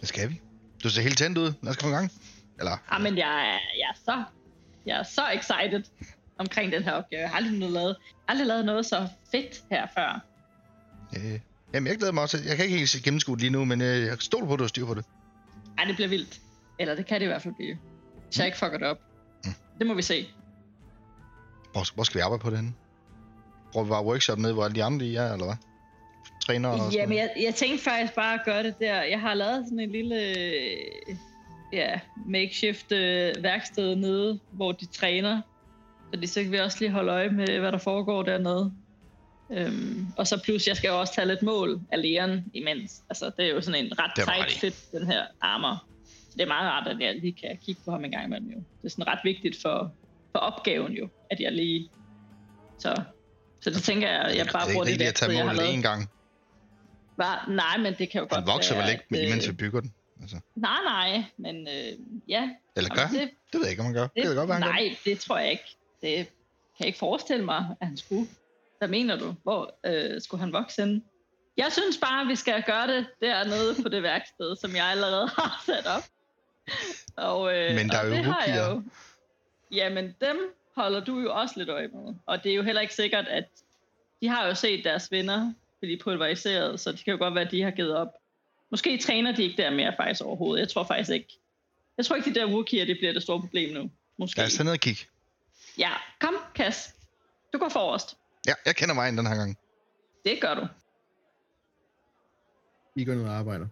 [0.00, 0.40] Det skal vi.
[0.84, 1.52] Du ser helt tændt ud.
[1.62, 2.10] Lad os komme i gang.
[2.58, 4.24] Eller, Ah, men jeg, er- jeg, er så,
[4.86, 5.82] jeg er så excited
[6.38, 7.20] omkring den her opgave.
[7.22, 7.96] Jeg har aldrig, noget lavet,
[8.28, 10.24] aldrig lavet noget så fedt her før.
[11.16, 11.40] øh,
[11.74, 12.38] jamen, jeg glæder mig også.
[12.46, 14.64] Jeg kan ikke helt gennemskue det lige nu, men øh, jeg stoler på, at du
[14.64, 15.04] har styr på det.
[15.78, 16.40] Ej, det bliver vildt.
[16.78, 17.78] Eller det kan det i hvert fald blive.
[18.26, 19.00] Hvis jeg ikke fucker det op.
[19.44, 19.52] Mm.
[19.78, 20.28] Det må vi se.
[21.72, 22.72] Hvor, hvor skal vi arbejde på det henne?
[23.72, 25.56] Prøver vi bare workshop ned, hvor alle de andre de er, eller hvad?
[26.42, 27.30] Træner og Jamen, noget?
[27.36, 29.02] jeg, jeg tænkte faktisk bare at gøre det der.
[29.02, 30.34] Jeg har lavet sådan en lille
[31.72, 35.40] ja, makeshift øh, værksted nede, hvor de træner.
[36.12, 38.72] Så de så kan vi også lige holde øje med, hvad der foregår dernede.
[39.50, 43.02] Øhm, og så plus, jeg skal jo også tage lidt mål af lægeren imens.
[43.10, 45.84] Altså, det er jo sådan en ret Det tight fit, den her armor.
[46.04, 48.48] Så det er meget rart, at jeg lige kan kigge på ham en gang imellem
[48.50, 48.56] jo.
[48.56, 49.92] Det er sådan ret vigtigt for,
[50.32, 51.90] for opgaven jo, at jeg lige...
[52.78, 53.02] Så,
[53.60, 55.34] så det tænker jeg, jeg bare er det bruger ikke det rigtigt at tage værksted,
[55.36, 55.74] jeg har målet lavet.
[55.74, 56.10] en gang?
[57.16, 59.52] Var, nej, men det kan jo godt Han vokser være, vel ikke, øh, imens vi
[59.52, 59.94] bygger den?
[60.20, 61.92] Altså, Nej, nej, men øh,
[62.28, 62.50] ja.
[62.76, 64.02] eller gør det, Det ved jeg ikke, om han gør.
[64.02, 64.72] Det, det, det godt være, han gør.
[64.72, 65.76] nej, det tror jeg ikke.
[66.02, 66.26] Det kan
[66.80, 68.26] jeg ikke forestille mig, at han skulle.
[68.78, 69.34] Hvad mener du?
[69.42, 71.02] Hvor øh, skulle han vokse henne?
[71.56, 75.28] Jeg synes bare, at vi skal gøre det dernede på det værksted, som jeg allerede
[75.36, 76.02] har sat op.
[77.16, 78.82] Og, øh, Men der er jo det har jeg jo.
[79.72, 80.36] Jamen, dem
[80.76, 82.14] holder du jo også lidt øje med.
[82.26, 83.44] Og det er jo heller ikke sikkert, at
[84.22, 87.50] de har jo set deres venner blive pulveriseret, så det kan jo godt være, at
[87.50, 88.08] de har givet op.
[88.70, 90.60] Måske træner de ikke der mere faktisk overhovedet.
[90.60, 91.38] Jeg tror faktisk ikke.
[91.96, 93.90] Jeg tror ikke, de der rookier, det bliver det store problem nu.
[94.18, 94.38] Måske.
[94.38, 95.00] Lad os tage ned og kigge.
[95.78, 96.94] Ja, kom, Kas.
[97.52, 98.16] Du går forrest.
[98.46, 99.58] Ja, jeg kender mig ind den her gang.
[100.24, 100.66] Det gør du.
[102.96, 103.66] I går ned og arbejder.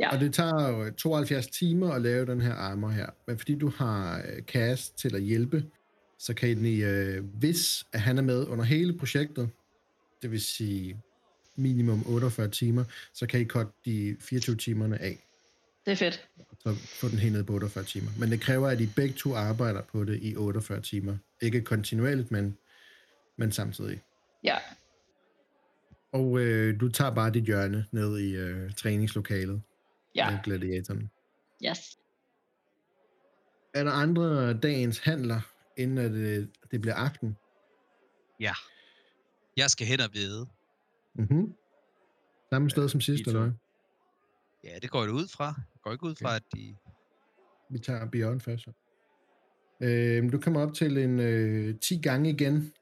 [0.00, 0.14] Ja.
[0.14, 3.06] Og det tager jo 72 timer at lave den her armor her.
[3.26, 5.64] Men fordi du har øh, Cass til at hjælpe,
[6.18, 9.50] så kan I, øh, hvis at han er med under hele projektet,
[10.22, 11.02] det vil sige
[11.56, 15.26] minimum 48 timer, så kan I cutte de 24 timerne af.
[15.86, 16.28] Det er fedt.
[16.58, 18.10] Så få den helt ned på 48 timer.
[18.18, 21.16] Men det kræver, at I begge to arbejder på det i 48 timer.
[21.42, 22.58] Ikke kontinuerligt, men,
[23.36, 24.00] men samtidig.
[24.46, 24.56] Ja.
[26.12, 29.62] Og øh, du tager bare dit hjørne ned i øh, træningslokalet
[30.14, 30.30] Ja.
[30.30, 31.10] med gladiatoren.
[31.64, 31.98] Yes.
[33.74, 35.40] Er der andre dagens handler,
[35.76, 37.36] inden at det, det bliver aften?
[38.40, 38.52] Ja.
[39.56, 40.46] Jeg skal hen og vide.
[41.14, 41.54] Mm-hmm.
[42.52, 43.52] Samme sted som sidst, eller hvad?
[44.64, 45.44] Ja, det går jeg ud fra.
[45.44, 46.76] Jeg går ikke ud fra, at de...
[47.70, 48.64] Vi tager Beyond først.
[48.64, 48.72] så.
[49.80, 52.72] Øh, du kommer op til en øh, 10 gange igen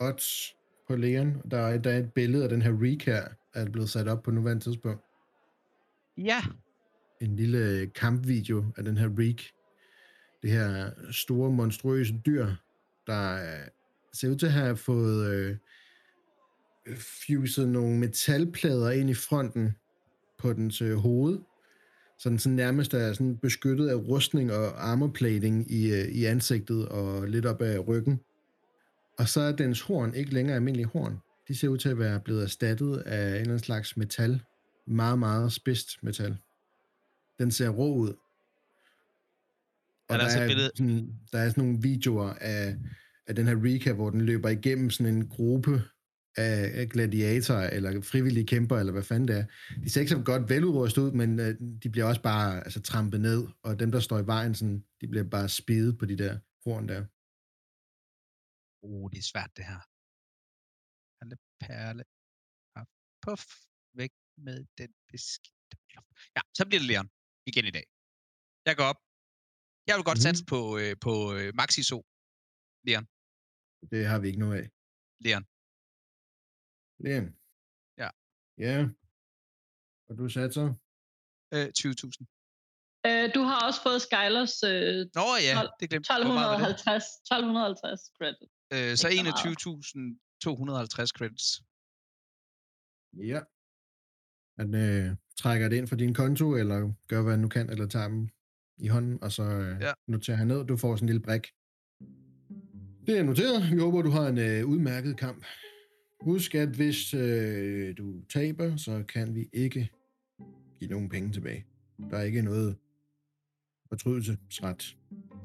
[0.00, 0.56] odds
[0.92, 1.42] på lægen.
[1.50, 3.22] Der er, der er et billede af den her Reek her,
[3.54, 5.02] er blevet sat op på nuværende tidspunkt.
[6.18, 6.40] Ja.
[7.20, 9.50] En lille kampvideo af den her Reek.
[10.42, 12.46] Det her store, monstrøse dyr,
[13.06, 13.68] der øh,
[14.12, 15.56] ser ud til at have fået øh,
[17.26, 19.76] fuset nogle metalplader ind i fronten
[20.38, 21.38] på dens øh, hoved,
[22.18, 26.88] så den sådan nærmest er sådan beskyttet af rustning og armorplating i, øh, i ansigtet
[26.88, 28.20] og lidt op af ryggen.
[29.18, 31.18] Og så er dens horn ikke længere almindelige horn.
[31.48, 34.40] De ser ud til at være blevet erstattet af en eller anden slags metal.
[34.86, 36.36] Meget, meget spidst metal.
[37.38, 38.08] Den ser rå ud.
[40.08, 42.76] Og Er der der, så et er billede- sådan, der er sådan nogle videoer af,
[43.26, 45.82] af den her recap, hvor den løber igennem sådan en gruppe
[46.36, 49.44] af af gladiatorer, eller frivillige kæmper, eller hvad fanden det er.
[49.84, 53.20] De ser ikke så godt veludrustet ud, men øh, de bliver også bare altså, trampet
[53.20, 56.38] ned, og dem, der står i vejen, sådan, de bliver bare spidet på de der
[56.64, 57.04] horn der.
[58.86, 59.80] Oh, det er svært, det her.
[61.18, 62.04] Perle, perle.
[62.74, 62.88] Paf,
[63.24, 63.44] Puff.
[64.00, 64.12] Væk
[64.46, 65.76] med den beskidte.
[66.36, 67.08] Ja, så bliver det Leon.
[67.50, 67.86] Igen i dag.
[68.68, 69.00] Jeg går op.
[69.88, 70.26] Jeg vil godt Mhm.
[70.28, 70.38] mm-hmm.
[70.40, 71.98] satse på, øh, på øh, Maxi So.
[72.88, 73.04] Leon.
[73.92, 74.66] Det har vi ikke noget af.
[75.24, 75.44] Leon.
[77.06, 77.26] Leon.
[78.02, 78.08] Ja.
[78.66, 78.76] Ja.
[80.08, 80.66] Og du satser?
[81.54, 82.24] Øh, 20.000.
[83.08, 86.16] Øh, du har også fået Skylers øh, Nå ja, det glemte jeg.
[86.26, 86.76] Hvor meget var det?
[86.80, 88.50] 1250, 1250 credit.
[88.72, 89.68] Øh, så Ikke så
[90.44, 90.88] meget.
[91.04, 91.62] 21.250 credits.
[93.32, 93.40] Ja.
[94.60, 97.86] Han øh, trækker det ind fra din konto, eller gør, hvad han nu kan, eller
[97.86, 98.28] tager dem
[98.78, 99.92] i hånden, og så øh, Ja.
[100.08, 100.64] noterer han ned.
[100.66, 101.46] Du får sådan en lille brik.
[103.06, 103.72] Det er noteret.
[103.74, 105.44] Vi håber, du har en øh, udmærket kamp.
[106.20, 109.90] Husk, at hvis øh, du taber, så kan vi ikke
[110.78, 111.66] give nogen penge tilbage.
[112.10, 112.76] Der er ikke noget
[113.88, 114.96] fortrydelsesret.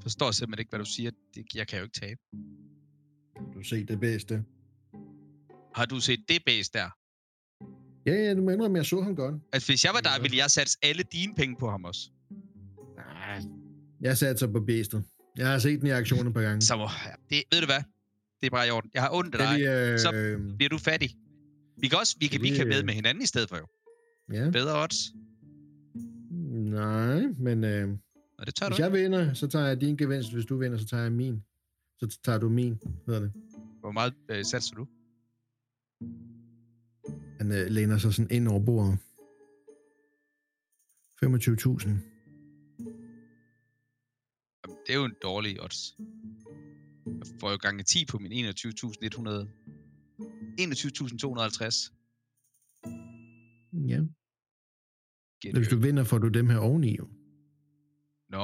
[0.01, 1.11] Forstår simpelthen ikke, hvad du siger.
[1.35, 2.19] Det, jeg kan jo ikke tabe.
[3.53, 4.43] Du ser det bedste.
[5.75, 6.89] Har du set det base der?
[8.05, 9.35] Ja, ja, du må indrømme, jeg så ham godt.
[9.53, 12.09] Altså, hvis jeg var der, ville jeg satse alle dine penge på ham også.
[12.95, 13.41] Nej,
[14.01, 15.03] jeg satte sig på bestet.
[15.37, 16.61] Jeg har set den i aktion et par gange.
[16.61, 16.89] Så
[17.29, 17.83] det, ved du hvad?
[18.41, 18.91] Det er bare i orden.
[18.93, 19.57] Jeg har ondt af dig.
[19.59, 21.15] Vi, øh, så Bliver du fattig?
[21.77, 23.57] Vi kan også vi kan, vi vi, kan med øh, med hinanden i stedet for
[23.57, 23.67] jo.
[24.33, 24.95] Ja, Bedre odds.
[26.51, 27.89] nej, men øh,
[28.39, 28.83] Og det tør du hvis ikke.
[28.83, 30.33] jeg vinder, så tager jeg din gevinst.
[30.33, 31.43] Hvis du vinder, så tager jeg min.
[31.99, 33.31] Så tager du min, hedder det.
[33.79, 34.87] Hvor meget øh, satser du?
[37.37, 38.99] Han øh, læner sig sådan ind over bordet.
[41.23, 41.27] 25.000.
[44.63, 45.97] Jamen, det er jo en dårlig odds.
[47.05, 48.37] Jeg får jo gange 10 på min 21.100.
[50.61, 51.93] 21.250.
[53.87, 54.01] Ja.
[55.53, 57.09] Hvis du vinder, får du dem her oveni jo.
[58.29, 58.37] Nå!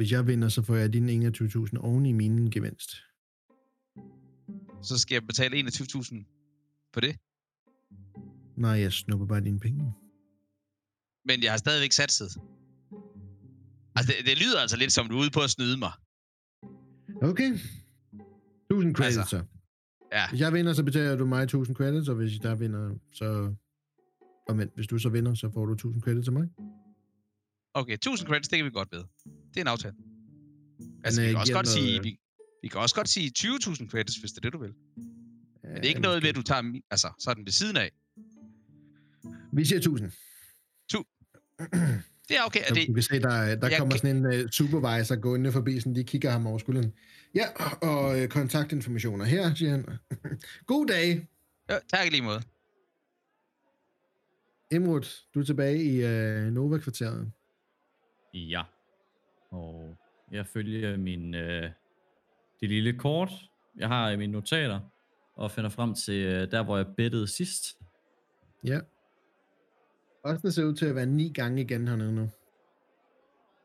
[0.00, 2.90] Hvis jeg vinder, så får jeg dine 21.000 oveni min gevinst.
[4.82, 7.16] Så skal jeg betale 21.000 på det.
[8.56, 9.92] Nej, jeg snupper bare dine penge.
[11.24, 12.28] Men jeg har stadigvæk satset.
[13.96, 15.92] Altså, det, det lyder altså lidt som, du er ude på at snyde mig.
[17.22, 17.50] Okay.
[17.50, 19.44] 1000 credits Altså, så.
[20.12, 23.54] Ja, Hvis jeg vinder, så betaler du mig 1000 credits, og hvis der vinder, så...
[24.48, 26.48] Omvendt, hvis du så vinder, så får du 1000 credits af mig.
[27.74, 27.94] okay.
[27.94, 29.04] 1000 credits, det kan vi godt ved.
[29.50, 29.94] Det er en aftale.
[31.04, 32.02] Altså, Men, vi øh, kan også godt noget, sige...
[32.02, 32.20] Vi,
[32.62, 34.74] vi kan også godt sige 20.000 credits, hvis det er det, du vil.
[34.96, 36.28] Men det er ikke Ja, noget måske.
[36.28, 36.80] at du tager...
[36.90, 37.90] Altså, sådan ved siden af.
[39.52, 40.12] Vi siger 1000.
[42.28, 42.64] Det er okay.
[42.68, 45.52] Så Det, du kan se, der, der Jeg kommer kan- sådan en uh, supervisor gående
[45.52, 46.92] forbi, sådan de kigger ham over skulderen.
[47.34, 47.46] Ja,
[47.82, 49.86] og uh, kontaktinformationer her, siger han.
[50.66, 51.28] God dag,
[51.70, 52.42] ja, tak i lige måde.
[54.72, 55.08] Imrud.
[55.34, 57.32] Du er tilbage i uh, Nova-kvarteret.
[58.34, 58.62] Ja.
[59.50, 59.96] Og
[60.32, 61.70] jeg følger min, øh,
[62.60, 63.30] det lille kort,
[63.76, 64.80] jeg har i mine notater,
[65.36, 67.78] og finder frem til øh, der, hvor jeg bettede sidst.
[68.64, 68.80] Ja.
[70.24, 72.30] Også ser ud til at være ni gange igen hernede nu.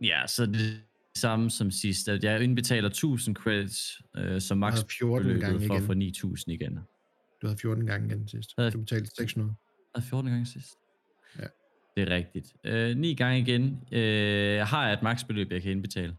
[0.02, 0.84] Ja, så det
[1.16, 5.74] samme som sidst, at jeg indbetaler 1000 credits øh, som max havde 14 gange for
[5.74, 5.88] at igen.
[5.88, 6.80] få 9000 igen.
[7.42, 8.50] Du havde 14 gange igen sidst.
[8.74, 9.56] Du betalte 600.
[9.96, 10.76] Jeg havde 14 gange sidst.
[11.96, 12.54] Det er rigtigt.
[12.64, 16.18] Øh, 9 gange igen øh, har jeg et maksbeløb, jeg kan indbetale.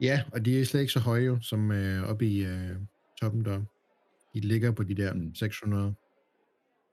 [0.00, 2.76] Ja, og de er slet ikke så høje jo, som øh, oppe i øh,
[3.20, 3.62] toppen der.
[4.34, 5.34] De ligger på de der Mm.
[5.34, 5.94] 600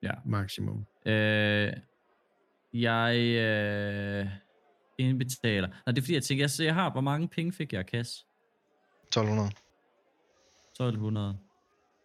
[0.03, 0.11] Ja.
[0.25, 0.85] maksimum.
[1.05, 1.73] Øh,
[2.73, 4.27] jeg øh,
[4.97, 5.67] indbetaler.
[5.85, 7.85] Nå, det er fordi, jeg tænker, jeg, jeg har, hvor mange penge fik jeg af
[7.85, 8.25] kasse?
[9.07, 9.49] 1200.
[10.71, 11.37] 1200.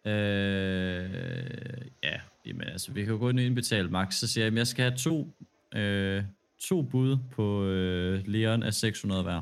[0.05, 4.13] Øh, ja, jamen altså, vi kan jo gå ind og indbetale max.
[4.13, 5.27] Så siger jeg, at jeg skal have to,
[5.75, 6.23] øh,
[6.59, 9.41] to bud på øh, Leon af 600 hver.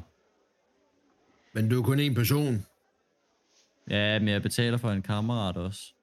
[1.53, 2.65] Men du er kun én person.
[3.89, 5.93] Ja, men jeg betaler for en kammerat også.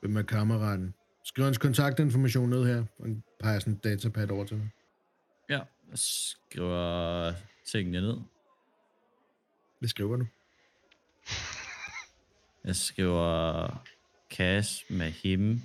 [0.00, 0.94] Hvem er kammeraten?
[1.24, 3.06] Skriv hans kontaktinformation ned her, og
[3.40, 4.68] peger sådan et datapad over til mig.
[5.48, 5.58] Ja,
[5.90, 7.32] jeg skriver
[7.66, 8.16] tingene ned.
[9.78, 10.26] Hvad skriver du?
[12.64, 13.68] Jeg skriver
[14.30, 15.60] Cash med him.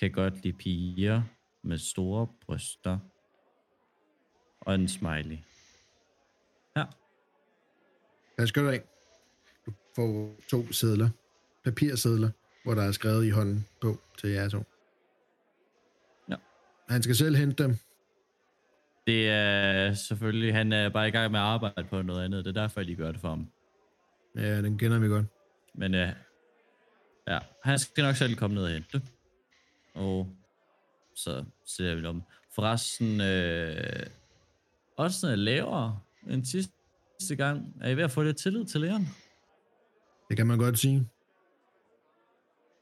[0.00, 1.22] Kan godt lide piger
[1.62, 2.98] med store bryster.
[4.60, 5.38] Og en smiley.
[6.76, 6.84] Ja.
[8.36, 8.82] Hvad skal du af?
[9.66, 11.08] Du får to sædler.
[11.64, 12.30] Papirsedler,
[12.64, 14.62] hvor der er skrevet i hånden på til jer to.
[16.28, 16.36] Ja.
[16.88, 17.76] Han skal selv hente dem.
[19.06, 22.44] Det er selvfølgelig, han er bare i gang med at arbejde på noget andet.
[22.44, 23.50] Det er derfor, jeg lige gør det for ham.
[24.36, 25.26] Ja, den kender vi godt.
[25.74, 26.08] Men uh,
[27.28, 28.88] ja, han skal nok selv komme ned og hente.
[28.92, 29.02] det.
[29.94, 30.36] Og
[31.14, 32.22] så ser vi om.
[32.54, 34.06] Forresten, øh,
[34.96, 36.00] også er lavere
[36.30, 37.76] end sidste gang.
[37.80, 39.08] Er I ved at få lidt tillid til læreren?
[40.28, 41.08] Det kan man godt sige.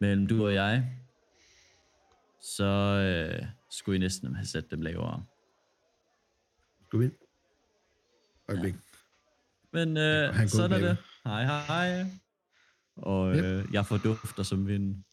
[0.00, 0.96] Mellem du og jeg,
[2.40, 5.24] så øh, skulle I næsten have sat dem lavere.
[6.86, 7.10] Skal vi?
[8.48, 8.74] Øjeblik.
[9.72, 10.96] Men øh, Han sådan er det.
[11.24, 12.06] Hej, hej.
[12.96, 13.44] Og Yep.
[13.44, 15.04] øh, jeg får dufter som vind.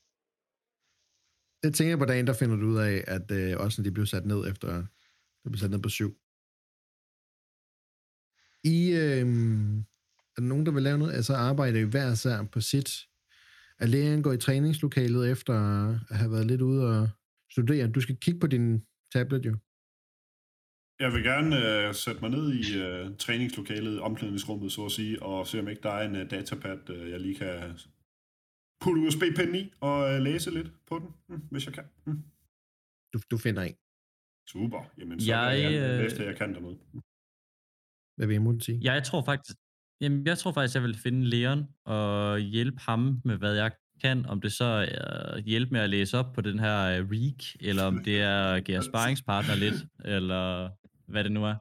[1.64, 3.92] Det tænker jeg på dagen, der finder du ud af, at øh, også når de
[3.92, 4.86] blev sat ned efter,
[5.44, 6.12] de blev sat ned på syv.
[8.64, 9.26] I, øh,
[10.36, 11.14] er der nogen, der vil lave noget?
[11.14, 12.90] Altså arbejder I hver især på sit.
[13.80, 17.10] Er lægen går i træningslokalet efter at have været lidt ude og
[17.52, 17.88] studere?
[17.88, 19.58] Du skal kigge på din tablet jo.
[21.04, 25.48] Jeg vil gerne uh, sætte mig ned i uh, træningslokalet, omklædningsrummet, så at sige, og
[25.48, 27.80] se om ikke der er en uh, datapad, uh, jeg lige kan
[28.82, 31.84] putte USB-pinden i og uh, læse lidt på den, mm, hvis jeg kan.
[32.06, 32.24] Mm.
[33.14, 33.76] Du, du finder en.
[34.50, 34.92] Super.
[34.98, 36.78] Jamen, så Jeg, jeg, jeg øh, det, jeg kan dernede.
[38.16, 38.78] Hvad vil Imrud sige?
[38.78, 39.58] Ja, jeg tror faktisk,
[40.02, 43.72] jamen, jeg tror faktisk, jeg vil finde Leon og hjælpe ham med, hvad jeg
[44.02, 44.26] kan.
[44.26, 47.84] Om det så er hjælpe med at læse op på den her uh, reek, eller
[47.84, 50.70] om det er at give sparringspartner lidt, eller
[51.10, 51.56] hvad det nu er.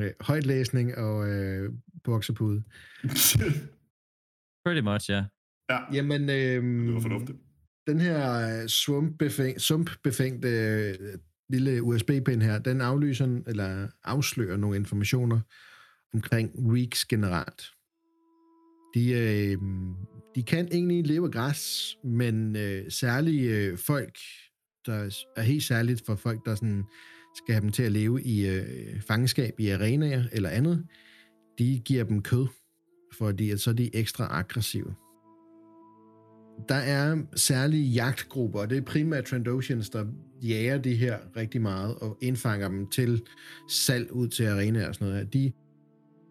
[0.00, 1.72] Øh, højtlæsning og øh,
[2.04, 2.62] boksepude.
[4.64, 5.24] Pretty much, ja.
[5.70, 7.38] ja, Jamen, øh, det var fornuftigt.
[7.86, 8.32] den her
[8.62, 15.40] øh, svumpbefæng, sumpbefængte øh, lille USB-pind her, den aflyser, eller afslører nogle informationer
[16.14, 17.62] omkring Reeks generelt.
[18.94, 19.58] De, øh,
[20.34, 24.18] de kan egentlig leve af græs, men øh, særligt øh, folk,
[24.86, 26.84] der er helt særligt for folk, der sådan
[27.34, 30.84] skal have dem til at leve i øh, fangenskab i arenaer eller andet,
[31.58, 32.46] de giver dem kød,
[33.18, 34.94] fordi at så er de ekstra aggressive.
[36.68, 40.06] Der er særlige jagtgrupper, og det er primært Trandosians, der
[40.42, 43.22] jager de her rigtig meget og indfanger dem til
[43.68, 45.32] salg ud til arenaer og sådan noget.
[45.32, 45.52] De,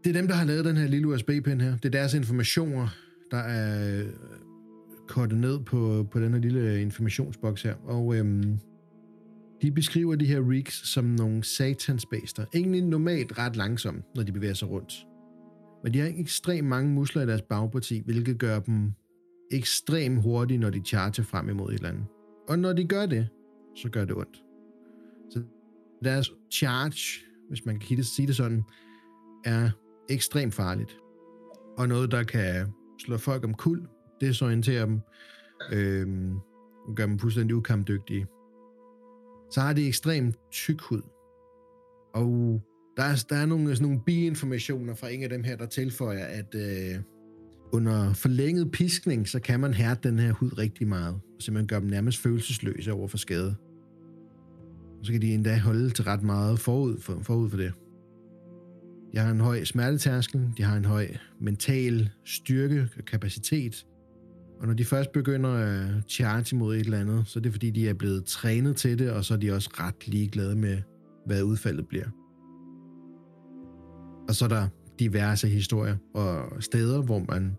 [0.04, 1.78] det er dem, der har lavet den her lille USB-pen her.
[1.78, 2.88] Det er deres informationer,
[3.32, 4.04] der er
[5.08, 7.76] kortet ned på, på den her lille informationsboks her.
[7.76, 8.60] Og øhm,
[9.62, 14.54] de beskriver de her reeks som nogle satansbaster, Egentlig normalt ret langsomme, når de bevæger
[14.54, 14.94] sig rundt.
[15.84, 18.92] Men de har ekstremt mange muskler i deres bagparti, hvilket gør dem
[19.52, 22.06] ekstremt hurtige, når de charger frem imod et eller andet.
[22.50, 23.28] Og når de gør det,
[23.76, 24.44] så gør det ondt.
[25.30, 25.44] Så
[26.04, 28.64] deres charge, hvis man kan sige det sådan,
[29.46, 29.70] er
[30.10, 30.98] ekstremt farligt.
[31.78, 32.68] Og noget, der kan
[33.00, 33.88] slå folk om kul,
[34.22, 35.00] desorientere dem,
[35.74, 36.08] øh,
[36.96, 38.28] gør dem fuldstændig ukampdygtige.
[39.52, 41.02] Så har de ekstremt tyk hud.
[42.14, 42.62] Og
[42.98, 46.26] der er, der er nogle, sådan nogle biinformationer fra en af dem her, der tilføjer,
[46.26, 47.00] at øh,
[47.74, 51.80] under forlænget piskning, så kan man hærde den her hud rigtig meget, og simpelthen gøre
[51.80, 53.56] dem nærmest følelsesløse over for skade.
[55.00, 57.74] Og så kan de endda holde til ret meget forud for, forud for det.
[59.14, 61.08] De har en høj smertetærskel, de har en høj
[61.42, 63.86] mental styrke og kapacitet,
[64.62, 67.70] og når de først begynder at charge mod et eller andet, så er det fordi,
[67.70, 70.82] de er blevet trænet til det, og så er de også ret ligeglade med,
[71.26, 72.08] hvad udfaldet bliver.
[74.30, 74.68] Og så er der
[75.00, 77.58] diverse historier og steder, hvor man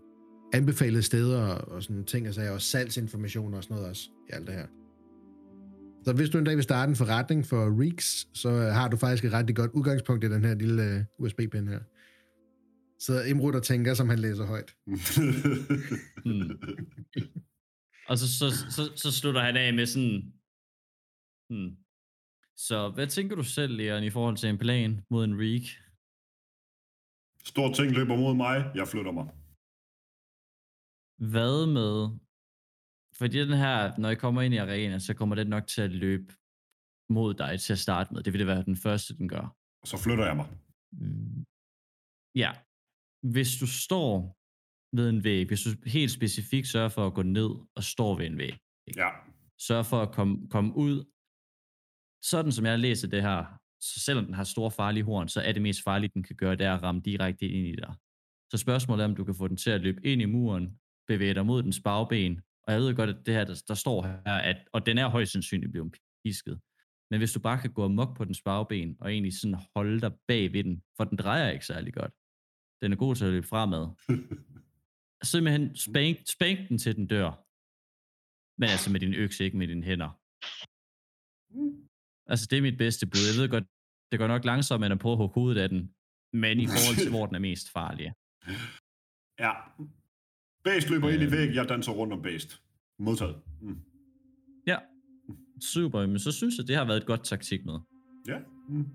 [0.53, 4.47] anbefalede steder og sådan ting, og så og salgsinformation og sådan noget også i alt
[4.47, 4.65] det her.
[6.05, 9.25] Så hvis du en dag vil starte en forretning for Reeks, så har du faktisk
[9.25, 11.79] et rigtig godt udgangspunkt i den her lille øh, USB-pen her.
[13.05, 14.71] Så Imrud der tænker, som han læser højt.
[16.25, 16.51] Hmm.
[18.09, 20.17] Og så, så, så, så slutter han af med sådan...
[21.49, 21.71] Hmm.
[22.67, 25.65] Så hvad tænker du selv, Leon, i forhold til en plan mod en reek?
[27.51, 29.27] Stor ting løber mod mig, jeg flytter mig.
[31.33, 31.95] Hvad med...
[33.19, 35.91] Fordi den her, når I kommer ind i arenaen, så kommer den nok til at
[35.91, 36.33] løbe
[37.09, 38.23] mod dig til at starte med.
[38.23, 39.45] Det vil det være den første, den gør.
[39.81, 40.47] Og så flytter jeg mig.
[42.35, 42.51] Ja.
[43.23, 44.37] Hvis du står
[44.95, 48.25] ved en væg, hvis du helt specifikt sørger for at gå ned og står ved
[48.25, 48.57] en væg,
[48.97, 49.09] Ja.
[49.59, 51.03] sørg for at komme, komme ud.
[52.21, 53.45] Sådan som jeg læser det her,
[53.81, 56.55] så selvom den har store farlige horn, så er det mest farlige, den kan gøre,
[56.55, 57.93] det er at ramme direkte ind i dig.
[58.51, 61.33] Så spørgsmålet er, om du kan få den til at løbe ind i muren, bevæge
[61.33, 64.33] dig mod dens bagben, og jeg ved godt, at det her, der, der står her,
[64.33, 66.59] at, og den er højst sandsynligt blevet pisket,
[67.11, 70.11] men hvis du bare kan gå amok på dens bagben, og egentlig sådan holde dig
[70.27, 72.11] bag ved den, for den drejer ikke særlig godt.
[72.83, 73.87] Den er god til at løbe fremad.
[75.31, 77.31] Simpelthen spank, spank den til den dør.
[78.59, 80.19] Men altså med din økse, ikke med dine hænder.
[82.31, 83.23] Altså, det er mit bedste bud.
[83.29, 83.63] Jeg ved godt,
[84.11, 85.93] det går nok langsomt, at prøve at hugge hovedet af den.
[86.33, 88.13] Men i forhold til, hvor den er mest farlig.
[89.39, 89.51] Ja.
[90.63, 91.31] Bæst løber ind i Øh.
[91.31, 92.61] væg, jeg danser rundt om bæst.
[92.99, 93.41] Modtaget.
[93.61, 93.77] Mm.
[94.67, 94.77] Ja,
[95.61, 96.07] super.
[96.07, 97.79] Men så synes jeg, det har været et godt taktik med.
[98.27, 98.39] Ja.
[98.69, 98.85] Mm.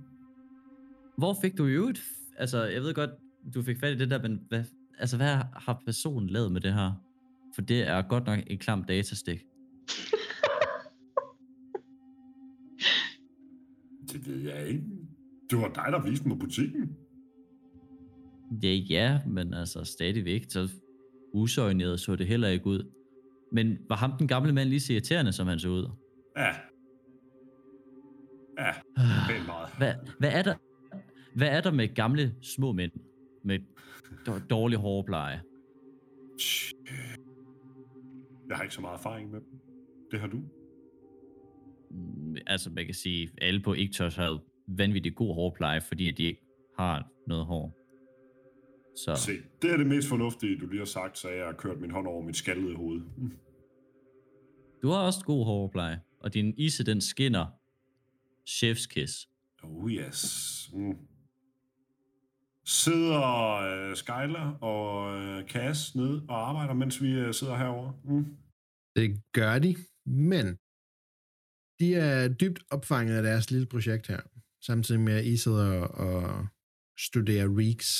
[1.18, 2.02] Hvor fik du i øvrigt...
[2.36, 3.10] Altså, jeg ved godt,
[3.54, 4.64] du fik fat i det der, men hvad,
[4.98, 6.92] altså, hvad har personen lavet med det her?
[7.54, 9.44] For det er godt nok en klam datastik.
[14.12, 14.84] Det ved jeg ikke.
[15.50, 16.96] Det var dig, der viste mig butikken.
[18.62, 20.68] Ja, ja, men altså stadigvæk, så
[21.34, 22.92] usøjneret så det heller ikke ud.
[23.52, 25.90] Men var ham den gamle mand lige så irriterende, som han så ud?
[26.36, 26.48] Ja.
[28.58, 28.72] Ja,
[29.28, 29.68] pænt meget.
[29.78, 30.54] Hvad, hvad, er der,
[31.34, 32.92] hvad er der med gamle små mænd
[33.42, 33.58] med
[34.50, 35.42] dårlig hårpleje?
[38.48, 39.60] Jeg har ikke så meget erfaring med dem.
[40.10, 40.42] Det har du.
[41.90, 46.22] Mm, Altså, man kan sige, alle på Iktos havde vanvittigt god hårpleje, fordi at de
[46.22, 46.42] ikke
[46.78, 47.74] har noget hår.
[48.96, 49.32] Så Se,
[49.62, 52.06] det er det mest fornuftige, du lige har sagt, så jeg har kørt min hånd
[52.06, 53.00] over mit skaldede hoved.
[54.82, 57.46] Du har også god hårpleje, og din ise, den skinner
[58.48, 59.28] chef's kiss.
[59.62, 60.70] Oh yes.
[60.74, 60.96] Mm.
[62.68, 67.94] Sidder øh, Skyler og øh, Cass ned og arbejder, mens vi øh, sidder herovre.
[68.04, 68.24] Mm.
[68.96, 70.46] Det gør de, men
[71.80, 74.20] de er dybt opfanget af deres lille projekt her,
[74.64, 76.46] samtidig med, at I sidder og
[76.98, 77.90] studerer Reeks.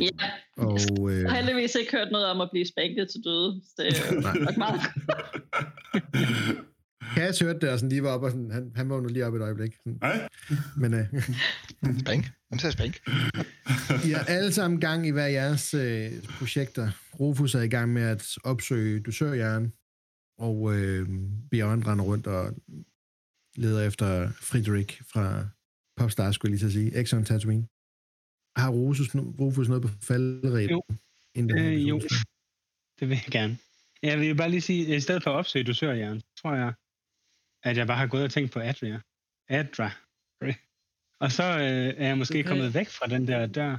[0.00, 3.62] ja, Og øh, jeg har heldigvis ikke hørt noget om at blive spænket til døde.
[3.64, 4.80] Så det er jo nok meget.
[7.14, 9.34] Cass hørte det, og sådan, lige var op, og sådan, han, han vågnede lige op
[9.34, 9.74] et øjeblik.
[9.76, 9.98] Sådan.
[10.02, 10.28] Hej.
[10.76, 11.06] Men øh,
[12.00, 12.24] Spank.
[12.50, 12.94] Han sagde spank.
[14.06, 16.90] I har alle sammen gang i hver jeres øh, projekter.
[17.20, 19.72] Rufus er i gang med at opsøge dusørjern,
[20.38, 21.08] og øh,
[21.50, 22.54] Beyond render rundt og
[23.56, 25.48] leder efter Friedrich fra
[25.96, 27.00] Popstar, skulle jeg lige så sige.
[27.00, 27.66] Exxon Tatooine.
[28.56, 30.70] Har Rufus, Rufus noget på falderæb?
[30.70, 30.82] Jo.
[31.34, 32.00] inden Øh, jo,
[33.00, 33.58] det vil jeg gerne.
[34.02, 36.72] Jeg vil bare lige sige, at i stedet for at opsøge dusørjern, tror jeg,
[37.64, 39.00] at jeg bare har gået og tænkt på Adria.
[39.48, 39.90] Adra.
[41.24, 42.48] Og så øh, er jeg måske Okay.
[42.48, 43.76] kommet væk fra den der dør.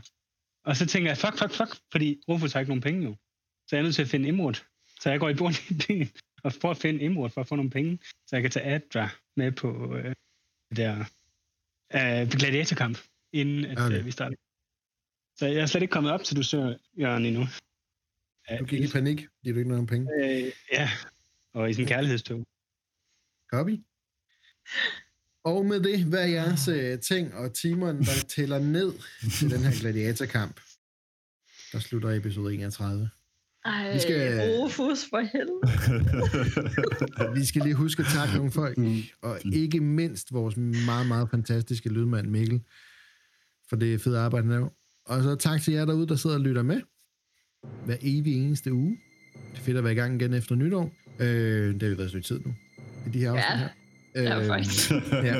[0.64, 3.18] Og så tænker jeg, fuck, fuck, fuck, fordi Rufus har ikke nogen penge nu.
[3.68, 4.54] Så jeg er nødt til at finde Imrud.
[5.02, 6.10] Så jeg går i bund i byen
[6.44, 9.10] og prøver at finde Imrud for at få nogle penge, så jeg kan tage Adra
[9.36, 10.16] med på øh,
[10.76, 11.00] der
[11.94, 12.98] øh, gladiatorkamp,
[13.34, 14.00] inden at, Okay.
[14.00, 14.36] øh, vi starter.
[15.38, 17.44] Så jeg er slet ikke kommet op til dusørjørn endnu.
[18.60, 20.08] Du gik i panik, fordi du ikke nogen penge.
[20.24, 20.90] Øh, ja,
[21.54, 22.46] og i en kærlighedstog.
[23.54, 23.78] Copy.
[25.44, 28.94] Og med det, hvad er jeres øh, ting og timeren, der tæller ned
[29.32, 30.60] til den her gladiatorkamp,
[31.72, 33.10] der slutter episode 31.
[33.66, 35.62] Ej, Vi skal- Rufus for helvede.
[37.40, 38.78] Vi skal lige huske at takke nogle folk,
[39.22, 42.62] og ikke mindst vores meget, meget fantastiske lydmand Mikkel,
[43.70, 44.70] for det fede arbejde, han.
[45.06, 46.82] Og så tak til jer derude, der sidder og lytter med
[47.86, 48.98] hver evig eneste uge.
[49.52, 50.94] Det er fedt at være i gang igen efter nytår.
[51.20, 52.56] Øh, det har jo været et stykke tid nu,
[53.08, 53.68] i de her afsnit Ja, her.
[54.16, 54.92] det er Øh, faktisk.
[54.92, 55.36] ja.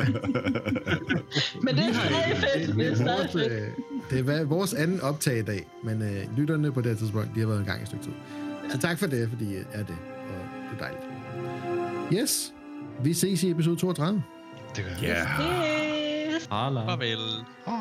[1.62, 2.76] Men det er stadig fedt.
[2.78, 3.52] Det er stadig vores, fedt.
[3.52, 3.68] øh,
[4.10, 7.40] det er vores anden optag i dag, men øh, lytterne på det her tidspunkt, de
[7.40, 8.12] har været i gang i et stykke tid.
[8.72, 9.96] Så tak for det, fordi øh, er det,
[10.30, 11.04] og det er dejligt.
[12.24, 12.54] Yes,
[13.04, 14.24] vi ses i episode 32.
[14.76, 15.02] Det gør jeg.
[15.02, 16.36] Ja.
[16.36, 16.48] Yes.
[16.52, 16.80] Hala.
[16.86, 17.18] Farvel.
[17.66, 17.76] Hej.